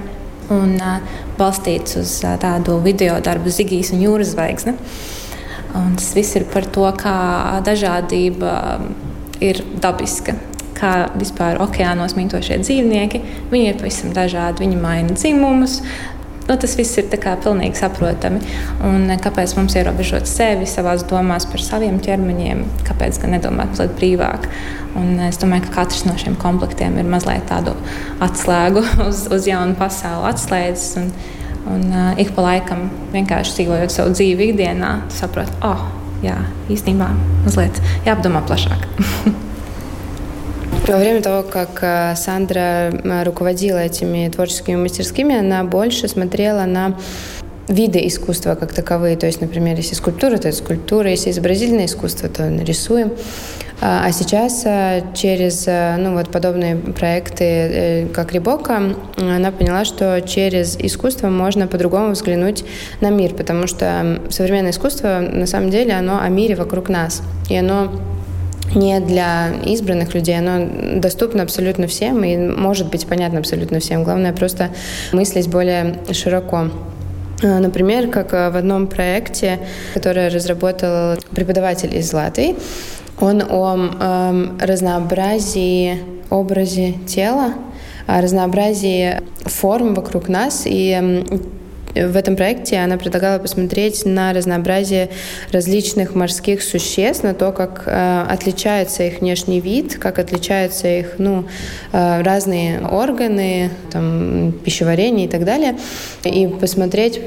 Un 0.51 0.75
uh, 0.79 0.99
balstīts 1.39 1.97
uz 1.99 2.17
uh, 2.23 2.35
tādu 2.39 2.77
video 2.83 3.17
darbu 3.23 3.51
Zigijas 3.51 3.93
un 3.95 4.03
jūras 4.03 4.31
zvaigznes. 4.35 4.99
Un 5.75 5.95
tas 5.99 6.13
viss 6.15 6.35
ir 6.39 6.47
par 6.51 6.67
to, 6.71 6.87
kā 6.99 7.15
dažādība 7.63 8.51
ir 9.43 9.63
dabiska. 9.81 10.37
Kā 10.77 11.07
vispār 11.17 11.57
okeānos 11.63 12.13
mītošie 12.17 12.59
dzīvnieki, 12.61 13.23
viņi 13.49 13.71
ir 13.71 13.79
pavisam 13.79 14.13
dažādi. 14.13 14.65
Viņi 14.65 14.77
maina 14.81 15.17
dzimumus, 15.17 15.81
Nu, 16.47 16.55
tas 16.55 16.77
viss 16.79 16.95
ir 16.95 17.09
pilnīgi 17.11 17.75
saprotami. 17.75 18.39
Un 18.87 19.09
kāpēc 19.19 19.51
mums 19.57 19.75
ierobežot 19.75 20.29
sevi 20.31 20.63
savā 20.69 20.93
domās 21.09 21.43
par 21.45 21.59
saviem 21.59 21.97
ķermeņiem? 21.99 22.61
Kāpēc 22.87 23.19
gan 23.19 23.35
nedomāt 23.35 23.73
mazliet 23.75 23.97
brīvāk? 23.99 24.47
Un 24.95 25.19
es 25.27 25.41
domāju, 25.41 25.65
ka 25.67 25.81
katrs 25.81 26.05
no 26.07 26.15
šiem 26.15 26.37
komplektiem 26.39 26.95
ir 27.01 27.09
mazliet 27.11 27.43
tādu 27.51 27.75
atslēgu 28.23 28.85
uz, 29.09 29.25
uz 29.27 29.49
jaunu 29.49 29.75
pasauli, 29.79 30.31
atslēdzis. 30.31 30.95
Un, 31.03 31.11
Un 31.67 31.81
uh, 31.91 32.13
ik 32.15 32.29
pa 32.31 32.45
laikam 32.45 32.85
vienkārši 33.11 33.57
dzīvojot 33.57 33.91
savu 33.91 34.13
dzīvi 34.15 34.45
ikdienā, 34.53 34.91
saprot, 35.11 35.49
oh, 35.67 35.81
jā, 36.23 36.37
īstenībā 36.69 37.09
mazliet 37.45 37.81
jāapdomā 38.05 38.41
plašāk. 38.47 38.87
Во 40.87 40.97
время 40.97 41.21
того, 41.21 41.43
как 41.43 42.15
Сандра 42.15 42.91
руководила 43.25 43.79
этими 43.79 44.29
творческими 44.29 44.77
мастерскими, 44.77 45.37
она 45.37 45.65
больше 45.65 46.07
смотрела 46.07 46.63
на 46.63 46.95
виды 47.67 48.07
искусства 48.07 48.55
как 48.55 48.71
таковые. 48.71 49.17
То 49.17 49.25
есть, 49.25 49.41
например, 49.41 49.75
если 49.75 49.95
скульптура, 49.95 50.37
то 50.37 50.47
это 50.47 50.57
скульптура, 50.57 51.09
если 51.09 51.31
изобразительное 51.31 51.87
искусство, 51.87 52.29
то 52.29 52.49
нарисуем. 52.49 53.11
А, 53.79 54.05
а 54.05 54.11
сейчас 54.11 54.63
а, 54.65 55.01
через 55.13 55.65
а, 55.67 55.97
ну, 55.97 56.13
вот 56.13 56.29
подобные 56.29 56.75
проекты, 56.75 57.43
э, 57.43 58.07
как 58.07 58.33
Рибока, 58.33 58.81
она 59.17 59.51
поняла, 59.51 59.85
что 59.85 60.19
через 60.21 60.77
искусство 60.79 61.29
можно 61.29 61.67
по-другому 61.67 62.13
взглянуть 62.13 62.65
на 63.01 63.11
мир, 63.11 63.35
потому 63.35 63.67
что 63.67 64.19
современное 64.29 64.71
искусство 64.71 65.19
на 65.19 65.45
самом 65.45 65.69
деле 65.69 65.93
оно 65.93 66.19
о 66.19 66.27
мире 66.29 66.55
вокруг 66.55 66.89
нас. 66.89 67.21
И 67.49 67.55
оно 67.55 67.91
не 68.73 68.99
для 68.99 69.49
избранных 69.63 70.15
людей, 70.15 70.37
оно 70.39 70.99
доступно 70.99 71.43
абсолютно 71.43 71.85
всем 71.87 72.23
и 72.23 72.35
может 72.35 72.89
быть 72.89 73.05
понятно 73.05 73.39
абсолютно 73.39 73.79
всем. 73.79 74.03
Главное 74.03 74.33
просто 74.33 74.69
мыслить 75.13 75.47
более 75.49 75.99
широко. 76.11 76.69
Например, 77.43 78.09
как 78.09 78.31
в 78.31 78.57
одном 78.57 78.87
проекте, 78.87 79.59
который 79.93 80.29
разработал 80.29 81.17
преподаватель 81.35 81.95
из 81.95 82.11
Латвии, 82.11 82.55
он 83.19 83.41
о 83.41 83.77
э, 83.77 84.47
разнообразии 84.59 85.99
образе 86.29 86.93
тела, 87.07 87.53
о 88.05 88.21
разнообразии 88.21 89.21
форм 89.45 89.93
вокруг 89.93 90.27
нас. 90.27 90.63
И 90.65 91.23
в 91.95 92.15
этом 92.15 92.35
проекте 92.35 92.77
она 92.77 92.97
предлагала 92.97 93.39
посмотреть 93.39 94.05
на 94.05 94.33
разнообразие 94.33 95.09
различных 95.51 96.15
морских 96.15 96.61
существ, 96.61 97.23
на 97.23 97.33
то, 97.33 97.51
как 97.51 97.83
э, 97.85 98.25
отличается 98.29 99.03
их 99.03 99.21
внешний 99.21 99.61
вид, 99.61 99.97
как 99.97 100.19
отличаются 100.19 100.87
их 100.87 101.15
ну, 101.17 101.45
э, 101.93 102.21
разные 102.21 102.81
органы, 102.85 103.71
там, 103.91 104.53
пищеварение 104.63 105.25
и 105.25 105.29
так 105.29 105.43
далее, 105.45 105.77
и 106.23 106.47
посмотреть 106.47 107.21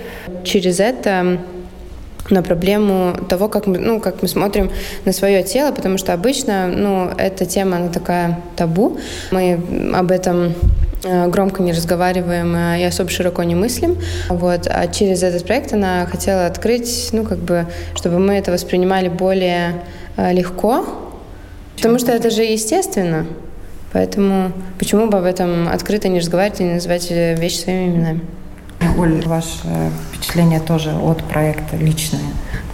через 0.44 0.78
это 0.78 1.38
на 2.30 2.42
проблему 2.42 3.14
того, 3.28 3.48
как 3.48 3.66
мы, 3.66 3.78
ну, 3.78 4.00
как 4.00 4.22
мы 4.22 4.28
смотрим 4.28 4.70
на 5.04 5.12
свое 5.12 5.42
тело, 5.42 5.72
потому 5.72 5.98
что 5.98 6.12
обычно 6.12 6.68
ну, 6.68 7.10
эта 7.16 7.44
тема 7.46 7.76
она 7.76 7.88
такая 7.88 8.40
табу. 8.56 8.98
Мы 9.30 9.60
об 9.94 10.10
этом 10.10 10.54
э, 11.04 11.28
громко 11.28 11.62
не 11.62 11.72
разговариваем 11.72 12.56
и 12.78 12.84
особо 12.84 13.10
широко 13.10 13.42
не 13.42 13.54
мыслим. 13.54 13.96
Вот. 14.28 14.66
А 14.66 14.86
через 14.88 15.22
этот 15.22 15.44
проект 15.44 15.72
она 15.72 16.06
хотела 16.06 16.46
открыть, 16.46 17.10
ну, 17.12 17.24
как 17.24 17.38
бы, 17.38 17.66
чтобы 17.94 18.18
мы 18.18 18.34
это 18.34 18.52
воспринимали 18.52 19.08
более 19.08 19.82
э, 20.16 20.32
легко, 20.32 20.84
потому 21.76 21.98
что 21.98 22.12
это 22.12 22.30
же 22.30 22.42
естественно. 22.42 23.26
Поэтому 23.92 24.52
почему 24.78 25.08
бы 25.08 25.18
об 25.18 25.24
этом 25.24 25.68
открыто 25.68 26.08
не 26.08 26.20
разговаривать 26.20 26.60
и 26.60 26.64
не 26.64 26.74
называть 26.74 27.10
вещи 27.10 27.56
своими 27.56 27.96
именами? 27.96 28.20
Оль, 28.98 29.22
ваше 29.26 29.90
впечатление 30.12 30.60
тоже 30.60 30.92
от 30.92 31.22
проекта 31.24 31.76
личное? 31.76 32.20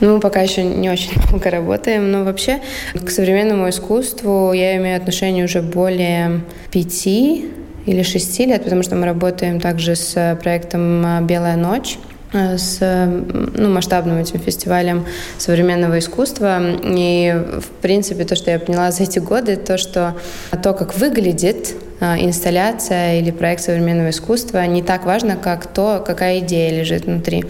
Ну, 0.00 0.20
пока 0.20 0.40
еще 0.40 0.62
не 0.62 0.90
очень 0.90 1.12
много 1.28 1.50
работаем, 1.50 2.10
но 2.10 2.24
вообще 2.24 2.60
к 2.94 3.10
современному 3.10 3.68
искусству 3.68 4.52
я 4.52 4.76
имею 4.76 4.96
отношение 4.96 5.44
уже 5.44 5.62
более 5.62 6.40
пяти 6.70 7.50
или 7.86 8.02
шести 8.02 8.46
лет, 8.46 8.64
потому 8.64 8.82
что 8.82 8.96
мы 8.96 9.06
работаем 9.06 9.60
также 9.60 9.94
с 9.94 10.38
проектом 10.42 11.26
«Белая 11.26 11.56
ночь», 11.56 11.98
с 12.32 12.80
ну, 12.80 13.70
масштабным 13.70 14.18
этим 14.18 14.40
фестивалем 14.40 15.06
современного 15.38 15.98
искусства. 15.98 16.60
И, 16.82 17.34
в 17.60 17.68
принципе, 17.80 18.24
то, 18.24 18.34
что 18.34 18.50
я 18.50 18.58
поняла 18.58 18.90
за 18.90 19.04
эти 19.04 19.20
годы, 19.20 19.56
то, 19.56 19.78
что 19.78 20.16
то, 20.62 20.74
как 20.74 20.98
выглядит 20.98 21.74
инсталляция 22.00 23.20
или 23.20 23.30
проект 23.30 23.62
современного 23.62 24.10
искусства, 24.10 24.64
не 24.66 24.82
так 24.82 25.04
важно, 25.04 25.36
как 25.36 25.66
то, 25.66 26.02
какая 26.06 26.40
идея 26.40 26.70
лежит 26.70 27.06
внутри. 27.06 27.44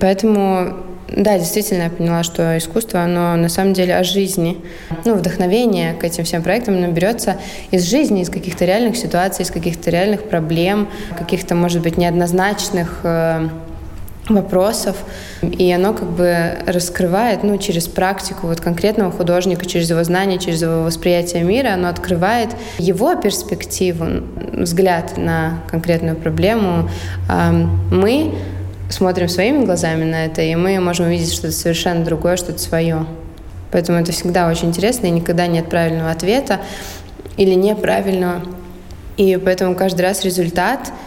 Поэтому 0.00 0.86
да, 1.08 1.38
действительно, 1.38 1.84
я 1.84 1.90
поняла, 1.90 2.22
что 2.24 2.58
искусство, 2.58 3.00
оно 3.00 3.36
на 3.36 3.48
самом 3.48 3.74
деле 3.74 3.96
о 3.96 4.02
жизни. 4.02 4.58
Ну, 5.04 5.14
вдохновение 5.14 5.94
к 5.94 6.02
этим 6.02 6.24
всем 6.24 6.42
проектам 6.42 6.80
наберется 6.80 7.36
из 7.70 7.84
жизни, 7.84 8.22
из 8.22 8.28
каких-то 8.28 8.64
реальных 8.64 8.96
ситуаций, 8.96 9.44
из 9.44 9.50
каких-то 9.50 9.90
реальных 9.90 10.24
проблем, 10.24 10.88
каких-то, 11.16 11.54
может 11.54 11.82
быть, 11.82 11.96
неоднозначных 11.96 13.00
э, 13.04 13.48
вопросов, 14.28 14.96
и 15.42 15.70
оно 15.72 15.92
как 15.92 16.10
бы 16.10 16.58
раскрывает, 16.66 17.42
ну, 17.42 17.58
через 17.58 17.86
практику 17.86 18.48
вот 18.48 18.60
конкретного 18.60 19.12
художника, 19.12 19.66
через 19.66 19.90
его 19.90 20.02
знания, 20.04 20.38
через 20.38 20.62
его 20.62 20.82
восприятие 20.82 21.44
мира, 21.44 21.74
оно 21.74 21.88
открывает 21.88 22.50
его 22.78 23.14
перспективу, 23.14 24.24
взгляд 24.52 25.16
на 25.16 25.60
конкретную 25.70 26.16
проблему. 26.16 26.88
Мы 27.90 28.34
смотрим 28.88 29.28
своими 29.28 29.64
глазами 29.64 30.04
на 30.04 30.26
это, 30.26 30.42
и 30.42 30.54
мы 30.54 30.80
можем 30.80 31.06
увидеть 31.06 31.32
что-то 31.32 31.52
совершенно 31.52 32.04
другое, 32.04 32.36
что-то 32.36 32.58
свое. 32.58 33.06
Поэтому 33.70 33.98
это 33.98 34.12
всегда 34.12 34.48
очень 34.48 34.68
интересно, 34.68 35.06
и 35.06 35.10
никогда 35.10 35.46
нет 35.46 35.68
правильного 35.68 36.10
ответа 36.10 36.60
или 37.36 37.54
неправильного. 37.54 38.42
И 39.16 39.38
поэтому 39.42 39.74
каждый 39.74 40.02
раз 40.02 40.24
результат— 40.24 40.92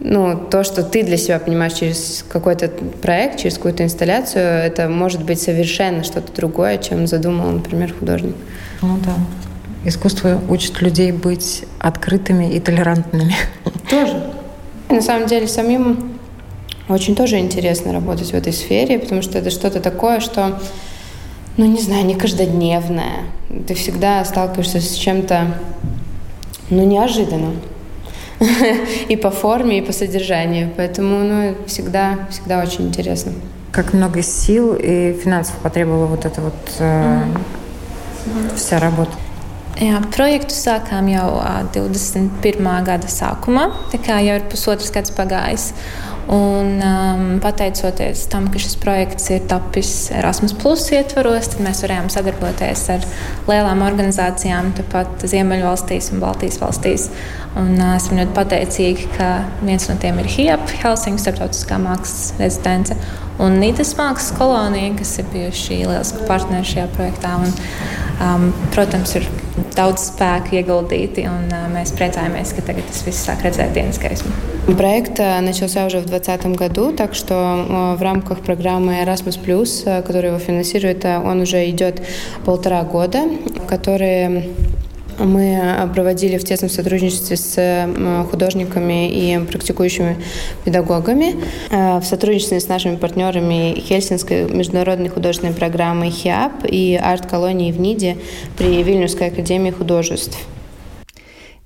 ну, 0.00 0.38
то, 0.50 0.62
что 0.62 0.82
ты 0.82 1.02
для 1.02 1.16
себя 1.16 1.38
понимаешь 1.38 1.72
через 1.72 2.24
какой-то 2.28 2.68
проект, 3.00 3.38
через 3.38 3.56
какую-то 3.56 3.82
инсталляцию, 3.82 4.44
это 4.44 4.88
может 4.88 5.22
быть 5.24 5.40
совершенно 5.40 6.04
что-то 6.04 6.32
другое, 6.34 6.78
чем 6.78 7.06
задумал, 7.06 7.50
например, 7.50 7.94
художник. 7.98 8.34
Ну 8.82 8.98
да. 9.04 9.14
Искусство 9.88 10.40
учит 10.48 10.82
людей 10.82 11.12
быть 11.12 11.64
открытыми 11.78 12.52
и 12.52 12.60
толерантными. 12.60 13.34
Тоже. 13.90 14.30
На 14.88 15.00
самом 15.00 15.26
деле 15.26 15.48
самим 15.48 16.18
очень 16.88 17.16
тоже 17.16 17.38
интересно 17.38 17.92
работать 17.92 18.30
в 18.30 18.34
этой 18.34 18.52
сфере, 18.52 18.98
потому 18.98 19.22
что 19.22 19.38
это 19.38 19.50
что-то 19.50 19.80
такое, 19.80 20.20
что, 20.20 20.60
ну 21.56 21.66
не 21.66 21.80
знаю, 21.80 22.04
не 22.04 22.14
каждодневное. 22.14 23.24
Ты 23.66 23.74
всегда 23.74 24.24
сталкиваешься 24.24 24.80
с 24.80 24.92
чем-то 24.92 25.56
ну, 26.70 26.84
неожиданно. 26.84 27.52
И 29.08 29.16
по 29.16 29.30
форме, 29.30 29.78
и 29.78 29.82
по 29.82 29.92
содержанию. 29.92 30.70
Поэтому 30.76 31.24
ну, 31.24 31.54
всегда, 31.66 32.18
всегда 32.30 32.62
очень 32.62 32.88
интересно. 32.88 33.32
Как 33.72 33.92
много 33.92 34.22
сил 34.22 34.74
и 34.78 35.12
финансов 35.12 35.54
потребовала 35.62 36.06
вот 36.06 36.24
эта 36.24 36.40
вот 36.40 36.54
э, 36.78 37.22
вся 38.54 38.78
работа? 38.78 39.12
Jā, 39.76 39.98
projektu 40.08 40.54
sākām 40.56 41.10
jau 41.12 41.34
21. 41.74 42.64
gada 42.86 43.10
sākumā, 43.12 43.66
tā 43.92 43.98
kā 44.00 44.22
jau 44.24 44.38
ir 44.38 44.46
pusotrs 44.48 44.88
gads 44.94 45.12
pagājis. 45.12 45.66
Un, 46.32 46.80
um, 46.80 47.26
pateicoties 47.44 48.24
tam, 48.32 48.48
ka 48.50 48.58
šis 48.58 48.78
projekts 48.82 49.28
ir 49.30 49.44
tapis 49.46 50.08
Erasmus 50.16 50.56
ietvaros, 50.96 51.52
mēs 51.60 51.84
varējām 51.84 52.08
sadarboties 52.10 52.86
ar 52.96 53.04
lielām 53.46 53.84
organizācijām, 53.84 54.72
tāpat 54.80 55.28
Ziemeļvalstīs 55.28 56.10
un 56.14 56.24
Baltijas 56.24 56.58
valstīs. 56.64 57.08
Un, 57.60 57.76
uh, 57.76 57.94
esam 58.00 58.16
ļoti 58.16 58.34
pateicīgi, 58.34 59.08
ka 59.14 59.30
viens 59.60 59.86
no 59.92 60.00
tiem 60.00 60.24
ir 60.24 60.32
HIAP, 60.38 60.72
Helsinki 60.80 61.20
Startautiskā 61.20 61.78
mākslas 61.84 62.32
rezidence, 62.40 62.96
un 63.38 63.60
Nīdas 63.60 63.92
mākslas 64.00 64.32
kolonija, 64.40 64.96
kas 64.98 65.18
ir 65.20 65.28
bijuši 65.36 65.84
lieliski 65.84 66.24
partneri 66.26 66.72
šajā 66.72 66.88
projektā. 66.96 67.36
Un, 67.44 67.58
um, 68.24 68.54
protams, 68.72 69.20
ir 69.20 69.28
daudz 69.75 70.11
spēka 70.11 70.57
ieguldīti, 70.59 71.27
un 71.29 71.51
uh, 71.51 71.67
mēs 71.73 71.93
priecājamies, 71.97 72.55
ka 72.57 72.65
tagad 72.71 72.87
tas 72.89 73.03
viss 73.07 73.27
sāk 73.27 73.45
redzēt 73.45 73.73
dienas 73.77 74.01
gaismu. 74.01 74.31
Проект 74.77 75.17
начался 75.17 75.85
уже 75.85 75.99
в 75.99 76.05
2020 76.05 76.55
году, 76.55 76.91
так 76.93 77.15
что 77.15 77.95
в 77.97 78.01
рамках 78.01 78.41
программы 78.41 79.01
Erasmus+, 79.03 80.03
которая 80.03 80.31
его 80.31 80.39
финансирует, 80.39 81.03
он 81.03 81.41
уже 81.41 81.67
идет 81.69 82.01
полтора 82.45 82.83
года, 82.83 83.23
которые 83.67 84.43
мы 85.18 85.90
проводили 85.94 86.38
в 86.38 86.44
тесном 86.44 86.70
сотрудничестве 86.70 87.36
с 87.36 87.88
художниками 88.30 89.10
и 89.10 89.38
практикующими 89.46 90.16
педагогами, 90.64 91.36
в 91.70 92.02
сотрудничестве 92.02 92.60
с 92.60 92.68
нашими 92.68 92.96
партнерами 92.96 93.78
Хельсинской 93.78 94.50
международной 94.50 95.08
художественной 95.08 95.54
программы 95.54 96.10
ХИАП 96.10 96.64
и 96.68 96.98
арт-колонии 97.02 97.72
в 97.72 97.80
НИДе 97.80 98.18
при 98.56 98.82
Вильнюсской 98.82 99.28
академии 99.28 99.70
художеств. 99.70 100.38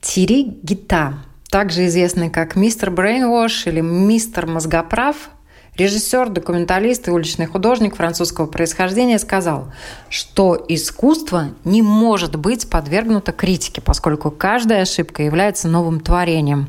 Тири 0.01 0.59
Гита, 0.63 1.15
также 1.51 1.87
известный 1.87 2.31
как 2.31 2.57
мистер 2.57 2.91
Брейнвош 2.91 3.67
или 3.67 3.81
мистер 3.81 4.47
Мозгоправ, 4.47 5.31
Режиссер, 5.77 6.29
документалист 6.29 7.09
и 7.09 7.11
уличный 7.11 7.47
художник 7.47 7.97
французского 7.97 8.47
происхождения 8.47 9.19
сказал, 9.19 9.73
что 10.09 10.63
искусство 10.69 11.49
не 11.65 11.83
может 11.83 12.37
быть 12.37 12.69
подвергнуто 12.69 13.33
критике, 13.33 13.81
поскольку 13.81 14.31
каждая 14.31 14.83
ошибка 14.83 15.23
является 15.23 15.69
новым 15.69 16.01
творением. 16.01 16.69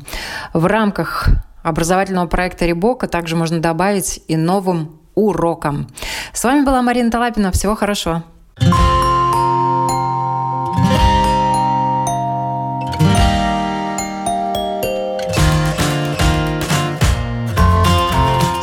В 0.54 0.66
рамках 0.66 1.28
образовательного 1.62 2.26
проекта 2.26 2.66
Рибока 2.66 3.06
также 3.06 3.36
можно 3.36 3.60
добавить 3.60 4.22
и 4.28 4.36
новым 4.36 4.98
уроком. 5.14 5.88
С 6.32 6.42
вами 6.44 6.64
была 6.64 6.82
Марина 6.82 7.10
Талапина. 7.10 7.52
Всего 7.52 7.74
хорошего. 7.74 8.24